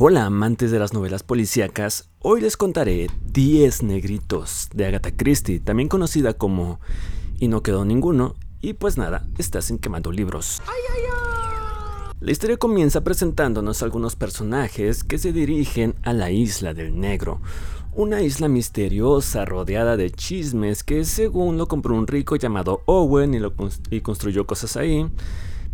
Hola 0.00 0.26
amantes 0.26 0.70
de 0.70 0.78
las 0.78 0.92
novelas 0.92 1.24
policíacas, 1.24 2.08
hoy 2.20 2.40
les 2.40 2.56
contaré 2.56 3.08
10 3.32 3.82
negritos 3.82 4.68
de 4.72 4.86
Agatha 4.86 5.10
Christie, 5.10 5.58
también 5.58 5.88
conocida 5.88 6.34
como 6.34 6.78
Y 7.40 7.48
no 7.48 7.64
quedó 7.64 7.84
ninguno, 7.84 8.36
y 8.60 8.74
pues 8.74 8.96
nada, 8.96 9.26
estás 9.38 9.70
en 9.70 9.78
quemando 9.78 10.12
libros. 10.12 10.62
La 12.20 12.30
historia 12.30 12.58
comienza 12.58 13.02
presentándonos 13.02 13.82
algunos 13.82 14.14
personajes 14.14 15.02
que 15.02 15.18
se 15.18 15.32
dirigen 15.32 15.96
a 16.04 16.12
la 16.12 16.30
isla 16.30 16.74
del 16.74 17.00
negro, 17.00 17.40
una 17.92 18.22
isla 18.22 18.46
misteriosa 18.46 19.44
rodeada 19.46 19.96
de 19.96 20.12
chismes 20.12 20.84
que 20.84 21.04
según 21.04 21.58
lo 21.58 21.66
compró 21.66 21.96
un 21.96 22.06
rico 22.06 22.36
llamado 22.36 22.82
Owen 22.86 23.34
y, 23.34 23.40
lo 23.40 23.52
y 23.90 24.00
construyó 24.02 24.46
cosas 24.46 24.76
ahí, 24.76 25.10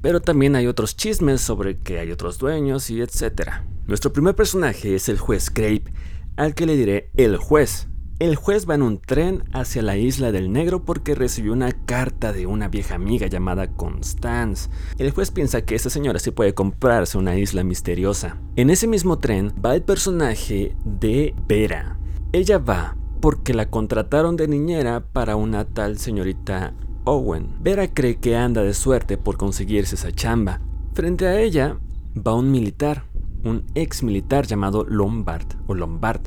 pero 0.04 0.20
también 0.20 0.54
hay 0.54 0.66
otros 0.66 0.98
chismes 0.98 1.40
sobre 1.40 1.78
que 1.78 1.98
hay 1.98 2.12
otros 2.12 2.36
dueños 2.36 2.90
y 2.90 3.00
etcétera. 3.00 3.64
Nuestro 3.86 4.12
primer 4.12 4.34
personaje 4.34 4.94
es 4.94 5.08
el 5.08 5.16
juez 5.16 5.48
Crape, 5.48 5.94
al 6.36 6.54
que 6.54 6.66
le 6.66 6.76
diré 6.76 7.10
el 7.16 7.38
juez. 7.38 7.88
El 8.18 8.36
juez 8.36 8.68
va 8.68 8.74
en 8.74 8.82
un 8.82 8.98
tren 8.98 9.44
hacia 9.54 9.80
la 9.80 9.96
isla 9.96 10.30
del 10.30 10.52
negro 10.52 10.84
porque 10.84 11.14
recibió 11.14 11.54
una 11.54 11.72
carta 11.72 12.34
de 12.34 12.44
una 12.44 12.68
vieja 12.68 12.96
amiga 12.96 13.28
llamada 13.28 13.68
Constance. 13.68 14.68
El 14.98 15.10
juez 15.10 15.30
piensa 15.30 15.62
que 15.62 15.74
esa 15.74 15.88
señora 15.88 16.18
sí 16.18 16.32
puede 16.32 16.52
comprarse 16.52 17.16
una 17.16 17.38
isla 17.38 17.64
misteriosa. 17.64 18.36
En 18.56 18.68
ese 18.68 18.86
mismo 18.86 19.20
tren 19.20 19.54
va 19.64 19.74
el 19.74 19.84
personaje 19.84 20.76
de 20.84 21.34
Vera. 21.48 21.98
Ella 22.32 22.58
va 22.58 22.94
porque 23.22 23.54
la 23.54 23.70
contrataron 23.70 24.36
de 24.36 24.48
niñera 24.48 25.02
para 25.02 25.36
una 25.36 25.64
tal 25.64 25.96
señorita 25.96 26.74
Owen. 27.04 27.48
Vera 27.60 27.88
cree 27.88 28.16
que 28.16 28.36
anda 28.36 28.62
de 28.62 28.74
suerte 28.74 29.16
por 29.18 29.36
conseguirse 29.36 29.94
esa 29.94 30.12
chamba. 30.12 30.60
Frente 30.92 31.26
a 31.26 31.40
ella 31.40 31.78
va 32.16 32.34
un 32.34 32.50
militar 32.50 33.04
un 33.44 33.64
ex 33.74 34.02
militar 34.02 34.46
llamado 34.46 34.84
Lombard 34.84 35.46
o 35.66 35.74
Lombard. 35.74 36.22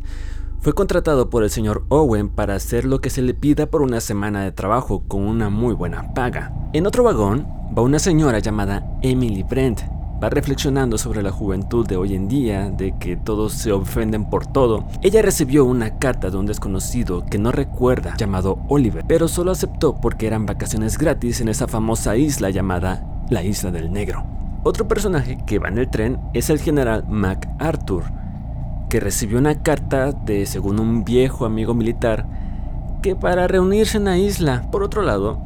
Fue 0.59 0.73
contratado 0.73 1.30
por 1.30 1.44
el 1.44 1.50
señor 1.50 1.86
Owen 1.89 2.30
para 2.30 2.56
hacer 2.56 2.86
lo 2.86 3.00
que 3.00 3.09
se 3.09 3.22
le 3.22 3.34
pida 3.34 3.67
por 3.67 3.81
una 3.81 4.02
semana 4.02 4.44
de 4.44 4.52
trabajo 4.52 5.03
con 5.08 5.23
una 5.23 5.50
muy 5.50 5.73
buena 5.73 6.14
paga. 6.14 6.53
En 6.73 6.88
otro 6.88 7.03
vagón 7.03 7.47
va 7.78 7.84
una 7.84 8.00
señora 8.00 8.39
llamada 8.39 9.00
Emily 9.02 9.44
Brent. 9.44 9.97
Va 10.21 10.31
reflexionando 10.31 10.97
sobre 10.97 11.21
la 11.21 11.31
juventud 11.31 11.85
de 11.85 11.95
hoy 11.95 12.15
en 12.15 12.27
día, 12.27 12.71
de 12.71 12.95
que 12.97 13.15
todos 13.15 13.53
se 13.53 13.71
ofenden 13.71 14.25
por 14.25 14.47
todo. 14.47 14.83
Ella 15.03 15.21
recibió 15.21 15.63
una 15.63 15.99
carta 15.99 16.31
de 16.31 16.37
un 16.37 16.47
desconocido 16.47 17.23
que 17.23 17.37
no 17.37 17.51
recuerda, 17.51 18.15
llamado 18.17 18.57
Oliver, 18.67 19.05
pero 19.07 19.27
solo 19.27 19.51
aceptó 19.51 19.95
porque 19.95 20.25
eran 20.25 20.47
vacaciones 20.47 20.97
gratis 20.97 21.39
en 21.39 21.49
esa 21.49 21.67
famosa 21.67 22.17
isla 22.17 22.49
llamada 22.49 23.05
la 23.29 23.43
Isla 23.43 23.69
del 23.69 23.93
Negro. 23.93 24.25
Otro 24.63 24.88
personaje 24.88 25.38
que 25.45 25.59
va 25.59 25.67
en 25.67 25.77
el 25.77 25.88
tren 25.88 26.19
es 26.33 26.49
el 26.49 26.59
general 26.59 27.05
MacArthur, 27.07 28.05
que 28.89 28.99
recibió 28.99 29.38
una 29.38 29.61
carta 29.61 30.13
de, 30.13 30.47
según 30.47 30.79
un 30.79 31.03
viejo 31.03 31.45
amigo 31.45 31.75
militar, 31.75 32.25
que 33.03 33.15
para 33.15 33.47
reunirse 33.47 33.97
en 33.97 34.05
la 34.05 34.17
isla. 34.17 34.63
Por 34.71 34.81
otro 34.81 35.03
lado, 35.03 35.39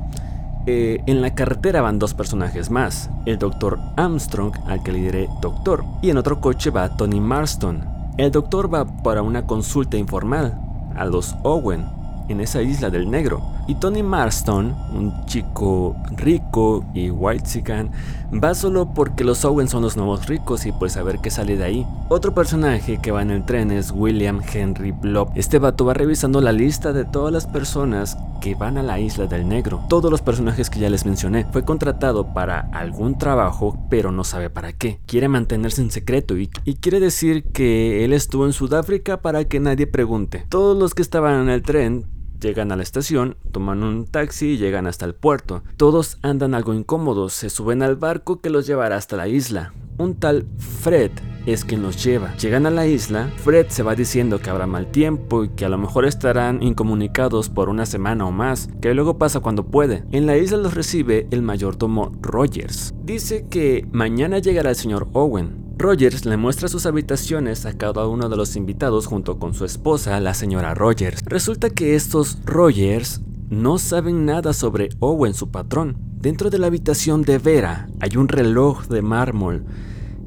eh, 0.67 1.01
en 1.07 1.21
la 1.21 1.33
carretera 1.33 1.81
van 1.81 1.97
dos 1.97 2.13
personajes 2.13 2.69
más, 2.69 3.09
el 3.25 3.39
doctor 3.39 3.79
Armstrong, 3.97 4.53
al 4.67 4.83
que 4.83 4.91
le 4.91 4.99
diré 4.99 5.29
doctor, 5.41 5.83
y 6.01 6.09
en 6.11 6.17
otro 6.17 6.39
coche 6.39 6.69
va 6.69 6.95
Tony 6.97 7.19
Marston. 7.19 7.83
El 8.17 8.31
doctor 8.31 8.71
va 8.71 8.85
para 8.85 9.21
una 9.23 9.45
consulta 9.47 9.97
informal 9.97 10.59
a 10.95 11.05
los 11.05 11.35
Owen, 11.43 11.85
en 12.29 12.41
esa 12.41 12.61
isla 12.61 12.89
del 12.89 13.09
negro. 13.09 13.41
Y 13.71 13.75
Tony 13.75 14.03
Marston, 14.03 14.75
un 14.93 15.25
chico 15.27 15.95
rico 16.17 16.83
y 16.93 17.09
white 17.09 17.45
chican, 17.45 17.89
va 18.31 18.53
solo 18.53 18.93
porque 18.93 19.23
los 19.23 19.45
Owen 19.45 19.69
son 19.69 19.81
los 19.81 19.95
nuevos 19.95 20.27
ricos 20.27 20.65
y 20.65 20.73
pues 20.73 20.97
a 20.97 21.03
ver 21.03 21.19
qué 21.19 21.29
sale 21.29 21.55
de 21.55 21.63
ahí. 21.63 21.87
Otro 22.09 22.33
personaje 22.33 22.99
que 23.01 23.11
va 23.11 23.21
en 23.21 23.31
el 23.31 23.45
tren 23.45 23.71
es 23.71 23.91
William 23.91 24.41
Henry 24.53 24.91
Blob. 24.91 25.31
Este 25.35 25.57
vato 25.57 25.85
va 25.85 25.93
revisando 25.93 26.41
la 26.41 26.51
lista 26.51 26.91
de 26.91 27.05
todas 27.05 27.31
las 27.31 27.47
personas 27.47 28.17
que 28.41 28.55
van 28.55 28.77
a 28.77 28.83
la 28.83 28.99
isla 28.99 29.27
del 29.27 29.47
negro. 29.47 29.85
Todos 29.87 30.11
los 30.11 30.21
personajes 30.21 30.69
que 30.69 30.81
ya 30.81 30.89
les 30.89 31.05
mencioné. 31.05 31.45
Fue 31.53 31.63
contratado 31.63 32.33
para 32.33 32.59
algún 32.73 33.17
trabajo, 33.17 33.87
pero 33.89 34.11
no 34.11 34.25
sabe 34.25 34.49
para 34.49 34.73
qué. 34.73 34.99
Quiere 35.05 35.29
mantenerse 35.29 35.81
en 35.81 35.91
secreto 35.91 36.37
y, 36.37 36.49
y 36.65 36.75
quiere 36.75 36.99
decir 36.99 37.45
que 37.53 38.03
él 38.03 38.11
estuvo 38.11 38.45
en 38.45 38.51
Sudáfrica 38.51 39.21
para 39.21 39.45
que 39.45 39.61
nadie 39.61 39.87
pregunte. 39.87 40.45
Todos 40.49 40.77
los 40.77 40.93
que 40.93 41.03
estaban 41.03 41.43
en 41.43 41.47
el 41.47 41.61
tren 41.61 42.20
Llegan 42.41 42.71
a 42.71 42.75
la 42.75 42.81
estación, 42.81 43.37
toman 43.51 43.83
un 43.83 44.07
taxi 44.07 44.53
y 44.53 44.57
llegan 44.57 44.87
hasta 44.87 45.05
el 45.05 45.13
puerto. 45.13 45.61
Todos 45.77 46.17
andan 46.23 46.55
algo 46.55 46.73
incómodos, 46.73 47.33
se 47.33 47.51
suben 47.51 47.83
al 47.83 47.97
barco 47.97 48.41
que 48.41 48.49
los 48.49 48.65
llevará 48.65 48.95
hasta 48.95 49.15
la 49.15 49.27
isla. 49.27 49.73
Un 49.99 50.15
tal 50.15 50.47
Fred 50.57 51.11
es 51.45 51.63
quien 51.63 51.83
los 51.83 52.03
lleva. 52.03 52.35
Llegan 52.37 52.65
a 52.65 52.71
la 52.71 52.87
isla, 52.87 53.31
Fred 53.37 53.67
se 53.69 53.83
va 53.83 53.93
diciendo 53.93 54.39
que 54.39 54.49
habrá 54.49 54.65
mal 54.65 54.87
tiempo 54.87 55.43
y 55.43 55.49
que 55.49 55.65
a 55.65 55.69
lo 55.69 55.77
mejor 55.77 56.05
estarán 56.05 56.63
incomunicados 56.63 57.49
por 57.49 57.69
una 57.69 57.85
semana 57.85 58.25
o 58.25 58.31
más, 58.31 58.69
que 58.81 58.95
luego 58.95 59.19
pasa 59.19 59.41
cuando 59.41 59.67
puede. 59.67 60.03
En 60.11 60.25
la 60.25 60.35
isla 60.35 60.57
los 60.57 60.73
recibe 60.73 61.27
el 61.29 61.43
mayordomo 61.43 62.11
Rogers. 62.21 62.95
Dice 63.03 63.45
que 63.51 63.87
mañana 63.91 64.39
llegará 64.39 64.71
el 64.71 64.75
señor 64.75 65.09
Owen, 65.13 65.70
Rogers 65.81 66.25
le 66.25 66.37
muestra 66.37 66.67
sus 66.67 66.85
habitaciones 66.85 67.65
a 67.65 67.73
cada 67.73 68.07
uno 68.07 68.29
de 68.29 68.37
los 68.37 68.55
invitados 68.55 69.07
junto 69.07 69.39
con 69.39 69.55
su 69.55 69.65
esposa, 69.65 70.19
la 70.19 70.35
señora 70.35 70.75
Rogers. 70.75 71.23
Resulta 71.25 71.71
que 71.71 71.95
estos 71.95 72.37
Rogers 72.45 73.21
no 73.49 73.79
saben 73.79 74.25
nada 74.25 74.53
sobre 74.53 74.89
Owen, 74.99 75.33
su 75.33 75.49
patrón. 75.49 75.97
Dentro 76.19 76.51
de 76.51 76.59
la 76.59 76.67
habitación 76.67 77.23
de 77.23 77.39
Vera 77.39 77.89
hay 77.99 78.15
un 78.15 78.27
reloj 78.27 78.85
de 78.87 79.01
mármol 79.01 79.65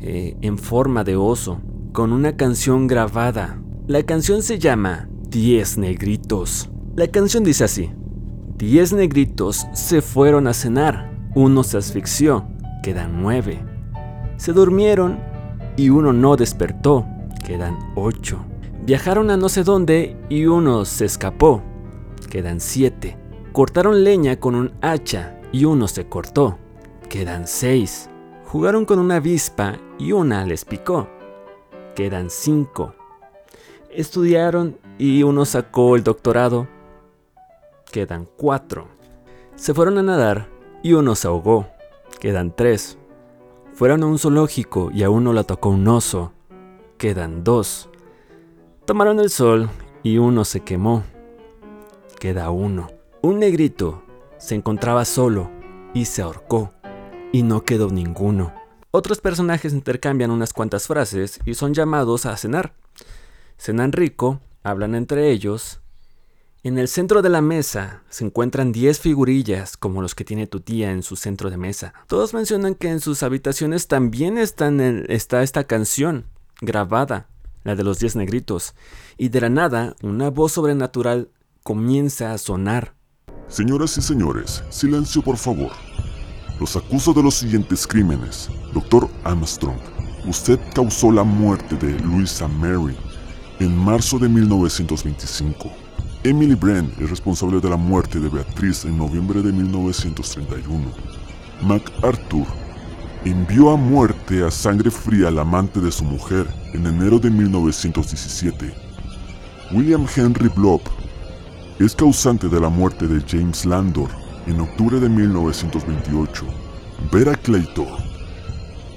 eh, 0.01 0.37
en 0.41 0.59
forma 0.59 1.05
de 1.05 1.15
oso, 1.15 1.61
con 1.93 2.13
una 2.13 2.37
canción 2.37 2.89
grabada. 2.89 3.63
La 3.87 4.03
canción 4.03 4.43
se 4.43 4.59
llama 4.59 5.09
Diez 5.29 5.79
Negritos. 5.79 6.69
La 6.97 7.07
canción 7.07 7.45
dice 7.45 7.63
así. 7.63 7.93
Diez 8.57 8.93
negritos 8.93 9.67
se 9.73 10.01
fueron 10.01 10.47
a 10.47 10.55
cenar, 10.55 11.17
uno 11.35 11.63
se 11.65 11.77
asfixió, 11.77 12.49
quedan 12.83 13.21
nueve. 13.21 13.65
Se 14.37 14.53
durmieron 14.53 15.34
y 15.77 15.91
uno 15.91 16.13
no 16.13 16.37
despertó. 16.37 17.07
Quedan 17.45 17.79
ocho. 17.95 18.45
Viajaron 18.85 19.31
a 19.31 19.37
no 19.37 19.49
sé 19.49 19.65
dónde 19.65 20.17
y 20.29 20.47
uno 20.47 20.85
se 20.85 21.05
escapó. 21.05 21.63
Quedan 22.31 22.61
siete. 22.61 23.17
Cortaron 23.53 24.05
leña 24.05 24.37
con 24.41 24.55
un 24.55 24.73
hacha 24.83 25.39
y 25.53 25.65
uno 25.65 25.89
se 25.89 26.09
cortó. 26.09 26.59
Quedan 27.09 27.47
seis. 27.47 28.09
Jugaron 28.47 28.85
con 28.85 28.99
una 28.99 29.17
avispa 29.17 29.79
y 29.99 30.13
una 30.13 30.45
les 30.45 30.65
picó. 30.65 31.09
Quedan 31.95 32.31
cinco. 32.31 32.95
Estudiaron 33.91 34.79
y 34.99 35.23
uno 35.23 35.45
sacó 35.45 35.97
el 35.97 36.03
doctorado. 36.03 36.67
Quedan 37.91 38.29
cuatro. 38.37 38.89
Se 39.55 39.73
fueron 39.73 39.99
a 39.99 40.03
nadar 40.03 40.49
y 40.83 40.95
uno 40.95 41.15
se 41.15 41.29
ahogó. 41.29 41.67
Quedan 42.21 42.55
tres. 42.55 42.99
Fueron 43.75 44.05
a 44.05 44.07
un 44.07 44.21
zoológico 44.21 44.91
y 44.93 45.03
a 45.03 45.11
uno 45.11 45.33
la 45.33 45.43
tocó 45.43 45.71
un 45.71 45.89
oso. 45.89 46.33
Quedan 46.97 47.43
dos. 47.43 47.89
Tomaron 48.85 49.19
el 49.19 49.31
sol 49.31 49.69
y 50.05 50.19
uno 50.19 50.45
se 50.45 50.61
quemó. 50.61 51.03
Queda 52.21 52.51
uno. 52.51 52.89
Un 53.21 53.41
negrito 53.41 54.05
se 54.39 54.55
encontraba 54.55 55.05
solo 55.05 55.51
y 55.93 56.05
se 56.05 56.23
ahorcó. 56.23 56.73
Y 57.33 57.43
no 57.43 57.65
quedó 57.65 57.91
ninguno. 57.91 58.55
Otros 58.93 59.21
personajes 59.21 59.73
intercambian 59.73 60.31
unas 60.31 60.53
cuantas 60.53 60.87
frases 60.87 61.41
y 61.45 61.55
son 61.55 61.75
llamados 61.75 62.27
a 62.27 62.37
cenar. 62.37 62.75
Cenan 63.59 63.91
rico, 63.91 64.39
hablan 64.63 64.95
entre 64.95 65.33
ellos 65.33 65.81
en 66.65 66.79
el 66.79 66.89
centro 66.89 67.21
de 67.21 67.29
la 67.29 67.43
mesa 67.43 68.03
se 68.09 68.25
encuentran 68.25 68.73
10 68.73 68.99
figurillas 68.99 69.77
como 69.77 70.01
los 70.01 70.15
que 70.15 70.25
tiene 70.25 70.47
tu 70.47 70.61
tía 70.61 70.93
en 70.93 71.03
su 71.03 71.15
centro 71.15 71.51
de 71.51 71.59
mesa. 71.59 71.93
Todos 72.07 72.33
mencionan 72.33 72.75
que 72.75 72.89
en 72.89 73.01
sus 73.01 73.23
habitaciones 73.23 73.87
también 73.87 74.39
está 74.39 75.43
esta 75.43 75.65
canción 75.65 76.25
grabada, 76.63 77.29
la 77.65 77.77
de 77.77 77.85
los 77.85 77.99
10 77.99 78.17
negritos, 78.17 78.75
y 79.19 79.29
de 79.29 79.43
la 79.43 79.51
nada 79.51 79.95
una 80.03 80.31
voz 80.31 80.53
sobrenatural 80.53 81.29
comienza 81.63 82.33
a 82.33 82.39
sonar. 82.39 82.95
Señoras 83.49 83.99
y 83.99 84.03
señores, 84.03 84.63
silencio 84.71 85.21
por 85.21 85.37
favor. 85.37 85.73
Los 86.59 86.77
acuso 86.77 87.13
de 87.13 87.23
los 87.23 87.35
siguientes 87.35 87.87
crímenes. 87.87 88.49
Doctor 88.73 89.11
Armstrong, 89.25 89.77
usted 90.27 90.59
causó 90.75 91.13
la 91.13 91.25
muerte 91.25 91.77
de 91.77 92.01
Louisa 92.01 92.49
Mary 92.49 92.97
en 93.61 93.77
marzo 93.77 94.19
de 94.19 94.31
1925. 94.31 95.84
Emily 96.27 96.55
Brand 96.55 96.91
es 97.03 97.11
responsable 97.11 97.61
de 97.61 97.69
la 97.69 97.77
muerte 97.77 98.19
de 98.19 98.31
Beatriz 98.31 98.87
en 98.87 98.97
noviembre 98.97 99.43
de 99.43 99.53
1931. 99.53 100.87
MacArthur 101.61 102.47
envió 103.27 103.71
a 103.71 103.77
muerte 103.77 104.43
a 104.43 104.51
sangre 104.51 104.91
fría 104.91 105.29
al 105.29 105.39
amante 105.39 105.81
de 105.81 105.93
su 105.93 106.03
mujer 106.03 106.47
en 106.73 106.87
enero 106.87 107.19
de 107.19 107.29
1917. 107.29 108.75
William 109.73 110.07
Henry 110.17 110.49
Blob 110.49 110.81
es 111.79 111.95
causante 111.95 112.49
de 112.49 112.59
la 112.59 112.71
muerte 112.71 113.07
de 113.07 113.23
James 113.29 113.67
Landor 113.67 114.09
en 114.47 114.61
octubre 114.61 114.99
de 114.99 115.11
1928. 115.11 116.47
Vera 117.13 117.35
Claytor. 117.35 117.99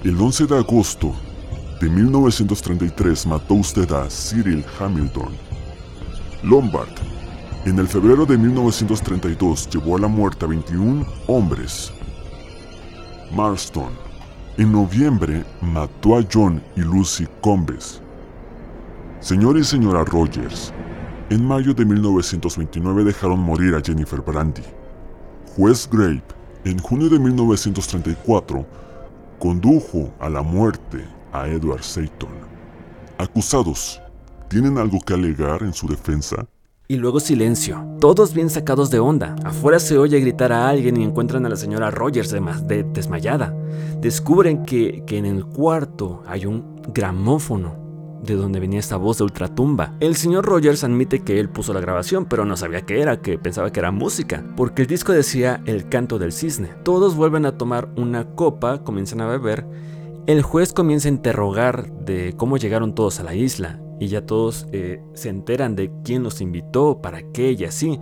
El 0.06 0.18
11 0.18 0.46
de 0.46 0.58
agosto 0.58 1.14
de 1.82 1.90
1933 1.90 3.26
mató 3.26 3.56
usted 3.56 3.92
a 3.92 4.08
Cyril 4.10 4.64
Hamilton. 4.80 5.36
Lombard, 6.44 7.17
en 7.68 7.80
el 7.80 7.88
febrero 7.88 8.26
de 8.26 8.38
1932 8.38 9.70
llevó 9.70 9.98
a 9.98 10.00
la 10.00 10.08
muerte 10.08 10.46
a 10.46 10.48
21 10.48 11.06
hombres. 11.28 11.92
Marston, 13.34 13.92
en 14.58 14.72
noviembre 14.72 15.44
mató 15.62 16.18
a 16.18 16.24
John 16.32 16.64
y 16.78 16.82
Lucy 16.82 17.28
Combes. 17.42 18.02
Señor 19.20 19.58
y 19.58 19.66
señora 19.66 20.06
Rogers, 20.06 20.74
en 21.30 21.46
mayo 21.46 21.74
de 21.74 21.84
1929 21.84 23.04
dejaron 23.04 23.42
morir 23.42 23.76
a 23.76 23.82
Jennifer 23.82 24.22
Brandy. 24.22 24.64
Juez 25.58 25.90
Grape, 25.92 26.24
en 26.64 26.80
junio 26.80 27.10
de 27.10 27.20
1934, 27.20 28.66
condujo 29.40 30.14
a 30.22 30.30
la 30.30 30.42
muerte 30.42 31.06
a 31.34 31.50
Edward 31.50 31.84
Seyton. 31.84 32.32
Acusados, 33.18 34.02
¿tienen 34.48 34.78
algo 34.78 35.00
que 35.02 35.16
alegar 35.16 35.64
en 35.64 35.74
su 35.74 35.86
defensa? 35.86 36.48
Y 36.90 36.96
luego 36.96 37.20
silencio, 37.20 37.86
todos 38.00 38.34
bien 38.34 38.50
sacados 38.50 38.90
de 38.90 39.00
onda. 39.00 39.36
Afuera 39.44 39.78
se 39.78 39.98
oye 39.98 40.22
gritar 40.22 40.54
a 40.54 40.70
alguien 40.70 40.96
y 40.96 41.04
encuentran 41.04 41.46
a 41.46 41.50
la 41.50 41.58
señora 41.58 41.92
Rogers 41.92 42.32
de 42.32 42.84
desmayada. 42.94 43.54
Descubren 44.00 44.64
que, 44.64 45.04
que 45.06 45.18
en 45.18 45.26
el 45.26 45.46
cuarto 45.46 46.24
hay 46.26 46.46
un 46.46 46.82
gramófono 46.94 47.76
de 48.24 48.36
donde 48.36 48.62
venía 48.62 48.80
esta 48.80 48.96
voz 48.96 49.18
de 49.18 49.26
ultratumba. 49.26 49.96
El 50.00 50.16
señor 50.16 50.46
Rogers 50.46 50.86
admite 50.86 51.24
que 51.24 51.42
él 51.42 51.50
puso 51.50 51.74
la 51.74 51.82
grabación, 51.82 52.24
pero 52.24 52.46
no 52.46 52.56
sabía 52.56 52.86
qué 52.86 53.02
era, 53.02 53.22
que 53.22 53.38
pensaba 53.38 53.70
que 53.74 53.82
era 53.82 53.92
música, 53.92 54.46
porque 54.56 54.84
el 54.84 54.88
disco 54.88 55.12
decía 55.12 55.62
El 55.66 55.90
canto 55.90 56.20
del 56.20 56.32
cisne. 56.32 56.70
Todos 56.84 57.18
vuelven 57.18 57.46
a 57.46 57.58
tomar 57.58 57.90
una 57.98 58.24
copa, 58.24 58.86
comienzan 58.86 59.20
a 59.20 59.28
beber. 59.28 59.66
El 60.26 60.42
juez 60.42 60.72
comienza 60.72 61.10
a 61.10 61.12
interrogar 61.12 61.92
de 62.06 62.34
cómo 62.38 62.56
llegaron 62.56 62.96
todos 62.96 63.20
a 63.20 63.24
la 63.24 63.36
isla, 63.36 63.82
y 64.00 64.08
ya 64.08 64.26
todos 64.26 64.68
eh, 64.72 65.02
se 65.14 65.30
enteran 65.30 65.76
de 65.76 65.92
quién 66.04 66.24
los 66.24 66.42
invitó, 66.42 67.02
para 67.02 67.22
qué 67.32 67.54
y 67.54 67.66
así. 67.66 68.00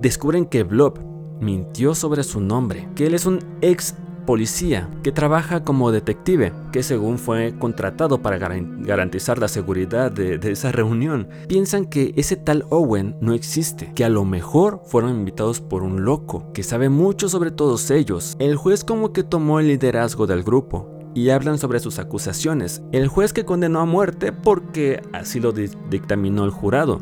Descubren 0.00 0.46
que 0.46 0.64
Blob 0.64 0.98
mintió 1.40 1.94
sobre 1.94 2.22
su 2.22 2.40
nombre, 2.40 2.88
que 2.94 3.06
él 3.06 3.14
es 3.14 3.26
un 3.26 3.40
ex 3.60 3.94
policía 4.24 4.90
que 5.02 5.12
trabaja 5.12 5.64
como 5.64 5.92
detective, 5.92 6.52
que 6.72 6.82
según 6.82 7.18
fue 7.18 7.54
contratado 7.58 8.22
para 8.22 8.38
garantizar 8.38 9.38
la 9.38 9.48
seguridad 9.48 10.10
de, 10.10 10.40
esa 10.50 10.72
reunión. 10.72 11.28
Piensan 11.48 11.86
que 11.86 12.12
ese 12.16 12.36
tal 12.36 12.64
Owen 12.70 13.16
no 13.20 13.34
existe, 13.34 13.92
que 13.94 14.04
a 14.04 14.08
lo 14.08 14.24
mejor 14.24 14.80
fueron 14.86 15.10
invitados 15.10 15.60
por 15.60 15.82
un 15.82 16.04
loco, 16.04 16.52
que 16.52 16.62
sabe 16.62 16.88
mucho 16.88 17.28
sobre 17.28 17.50
todos 17.50 17.90
ellos. 17.90 18.36
El 18.38 18.56
juez 18.56 18.84
como 18.84 19.12
que 19.12 19.22
tomó 19.22 19.60
el 19.60 19.68
liderazgo 19.68 20.26
del 20.26 20.42
grupo, 20.42 20.93
y 21.14 21.30
hablan 21.30 21.58
sobre 21.58 21.80
sus 21.80 21.98
acusaciones. 21.98 22.82
El 22.92 23.08
juez 23.08 23.32
que 23.32 23.44
condenó 23.44 23.80
a 23.80 23.84
muerte 23.84 24.32
porque 24.32 25.02
así 25.12 25.40
lo 25.40 25.52
dictaminó 25.52 26.44
el 26.44 26.50
jurado. 26.50 27.00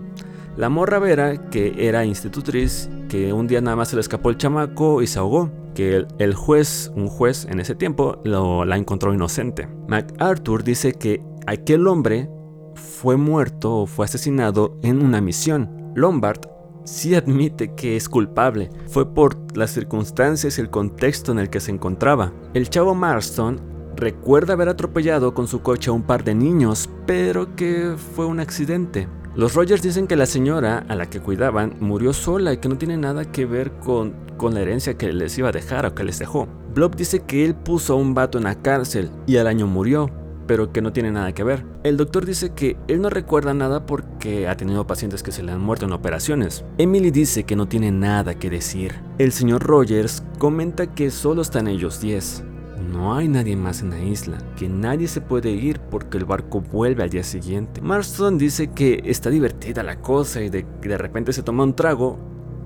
La 0.57 0.69
morra 0.69 0.99
Vera, 0.99 1.49
que 1.51 1.89
era 1.89 2.05
institutriz, 2.05 2.91
que 3.09 3.33
un 3.33 3.47
día 3.47 3.63
nada 3.63 3.77
más 3.77 3.89
se 3.89 3.97
le 3.97 4.01
escapó 4.01 4.29
el 4.29 4.37
chamaco 4.37 5.01
y 5.01 5.07
se 5.07 5.19
ahogó 5.19 5.51
que 5.75 6.07
el, 6.19 6.35
juez, 6.35 6.93
un 6.95 7.09
juez 7.09 7.47
en 7.47 7.59
ese 7.59 7.75
tiempo, 7.75 8.21
lo, 8.25 8.65
la 8.67 8.77
encontró 8.77 9.15
inocente. 9.15 9.69
MacArthur 9.89 10.63
dice 10.63 10.93
que 10.93 11.23
aquel 11.47 11.87
hombre 11.87 12.29
fue 12.75 13.17
muerto 13.17 13.79
o 13.79 13.87
fue 13.87 14.05
asesinado 14.05 14.79
en 14.83 15.03
una 15.03 15.23
misión. 15.23 15.93
Lombard 15.95 16.41
sí 16.85 17.15
admite 17.15 17.75
que 17.75 17.97
es 17.97 18.09
culpable. 18.09 18.71
Fue 18.89 19.13
por 19.15 19.57
las 19.57 19.71
circunstancias 19.71 20.59
y 20.59 20.61
el 20.61 20.71
contexto 20.71 21.33
en 21.33 21.39
el 21.39 21.51
que 21.51 21.61
se 21.61 21.71
encontraba. 21.71 22.33
El 22.55 22.69
chavo 22.69 22.95
Marston 22.95 23.61
recuerda 24.03 24.55
haber 24.55 24.69
atropellado 24.69 25.33
con 25.33 25.47
su 25.47 25.63
coche 25.63 25.89
a 25.89 25.93
un 25.93 26.03
par 26.03 26.25
de 26.25 26.35
niños, 26.35 26.91
pero 27.07 27.55
que 27.55 27.95
fue 28.17 28.27
un 28.27 28.41
accidente. 28.41 29.07
Los 29.37 29.55
Rogers 29.55 29.81
dicen 29.81 30.09
que 30.09 30.17
la 30.17 30.27
señora 30.27 30.85
a 30.89 30.97
la 30.97 31.09
que 31.09 31.21
cuidaban 31.21 31.77
murió 31.79 32.13
sola 32.13 32.53
y 32.53 32.57
que 32.57 32.69
no 32.69 32.77
tiene 32.77 32.97
nada 32.97 33.31
que 33.31 33.47
ver 33.47 33.71
con, 33.79 34.15
con 34.37 34.55
la 34.55 34.61
herencia 34.61 34.99
que 34.99 35.13
les 35.13 35.39
iba 35.39 35.51
a 35.51 35.53
dejar 35.53 35.87
o 35.87 35.95
que 35.95 36.03
les 36.03 36.19
dejó. 36.19 36.49
Blob 36.75 36.97
dice 36.97 37.21
que 37.21 37.45
él 37.45 37.55
puso 37.55 37.93
a 37.93 37.97
un 37.97 38.13
vato 38.13 38.39
en 38.39 38.45
la 38.45 38.61
cárcel 38.61 39.09
y 39.29 39.37
al 39.37 39.47
año 39.47 39.69
murió, 39.69 40.11
pero 40.49 40.73
que 40.73 40.83
no 40.83 40.93
tiene 40.93 41.13
nada 41.13 41.33
que 41.33 41.45
ver. 41.45 41.65
El 41.85 41.97
doctor 41.97 42.27
dice 42.27 42.51
que 42.55 42.77
él 42.89 43.01
no 43.01 43.09
recuerda 43.09 43.55
nada 43.55 43.87
porque 43.87 44.49
ha 44.49 44.57
tenido 44.57 44.85
pacientes 44.85 45.23
que 45.23 45.31
se 45.31 45.45
le 45.45 45.53
han 45.53 45.61
muerto 45.61 45.87
en 45.87 45.93
operaciones. 45.93 46.65
Emily 46.77 47.13
dice 47.13 47.45
que 47.45 47.55
no 47.55 47.69
tiene 47.69 47.93
nada 47.93 48.35
que 48.35 48.51
decir. 48.51 48.97
El 49.19 49.31
señor 49.31 49.63
Rogers 49.63 50.25
comenta 50.39 50.89
que 50.89 51.13
solo 51.13 51.41
están 51.43 51.69
ellos 51.69 52.01
10 52.01 52.47
no 52.83 53.15
hay 53.15 53.29
nadie 53.29 53.57
más 53.57 53.83
en 53.83 53.91
la 53.91 54.03
isla, 54.03 54.39
que 54.57 54.69
nadie 54.69 55.09
se 55.09 55.21
puede 55.21 55.51
ir 55.51 55.81
porque 55.81 56.19
el 56.19 56.25
barco 56.25 56.61
vuelve 56.61 57.03
al 57.03 57.11
día 57.11 57.23
siguiente. 57.23 57.81
Marston 57.81 58.39
dice 58.39 58.71
que 58.71 59.03
está 59.05 59.31
divertida 59.31 59.83
la 59.83 60.01
cosa 60.01 60.43
y 60.43 60.51
de, 60.51 60.67
de 60.83 60.99
repente 60.99 61.33
se 61.33 61.43
toma 61.43 61.65
un 61.65 61.75
trago 61.75 62.19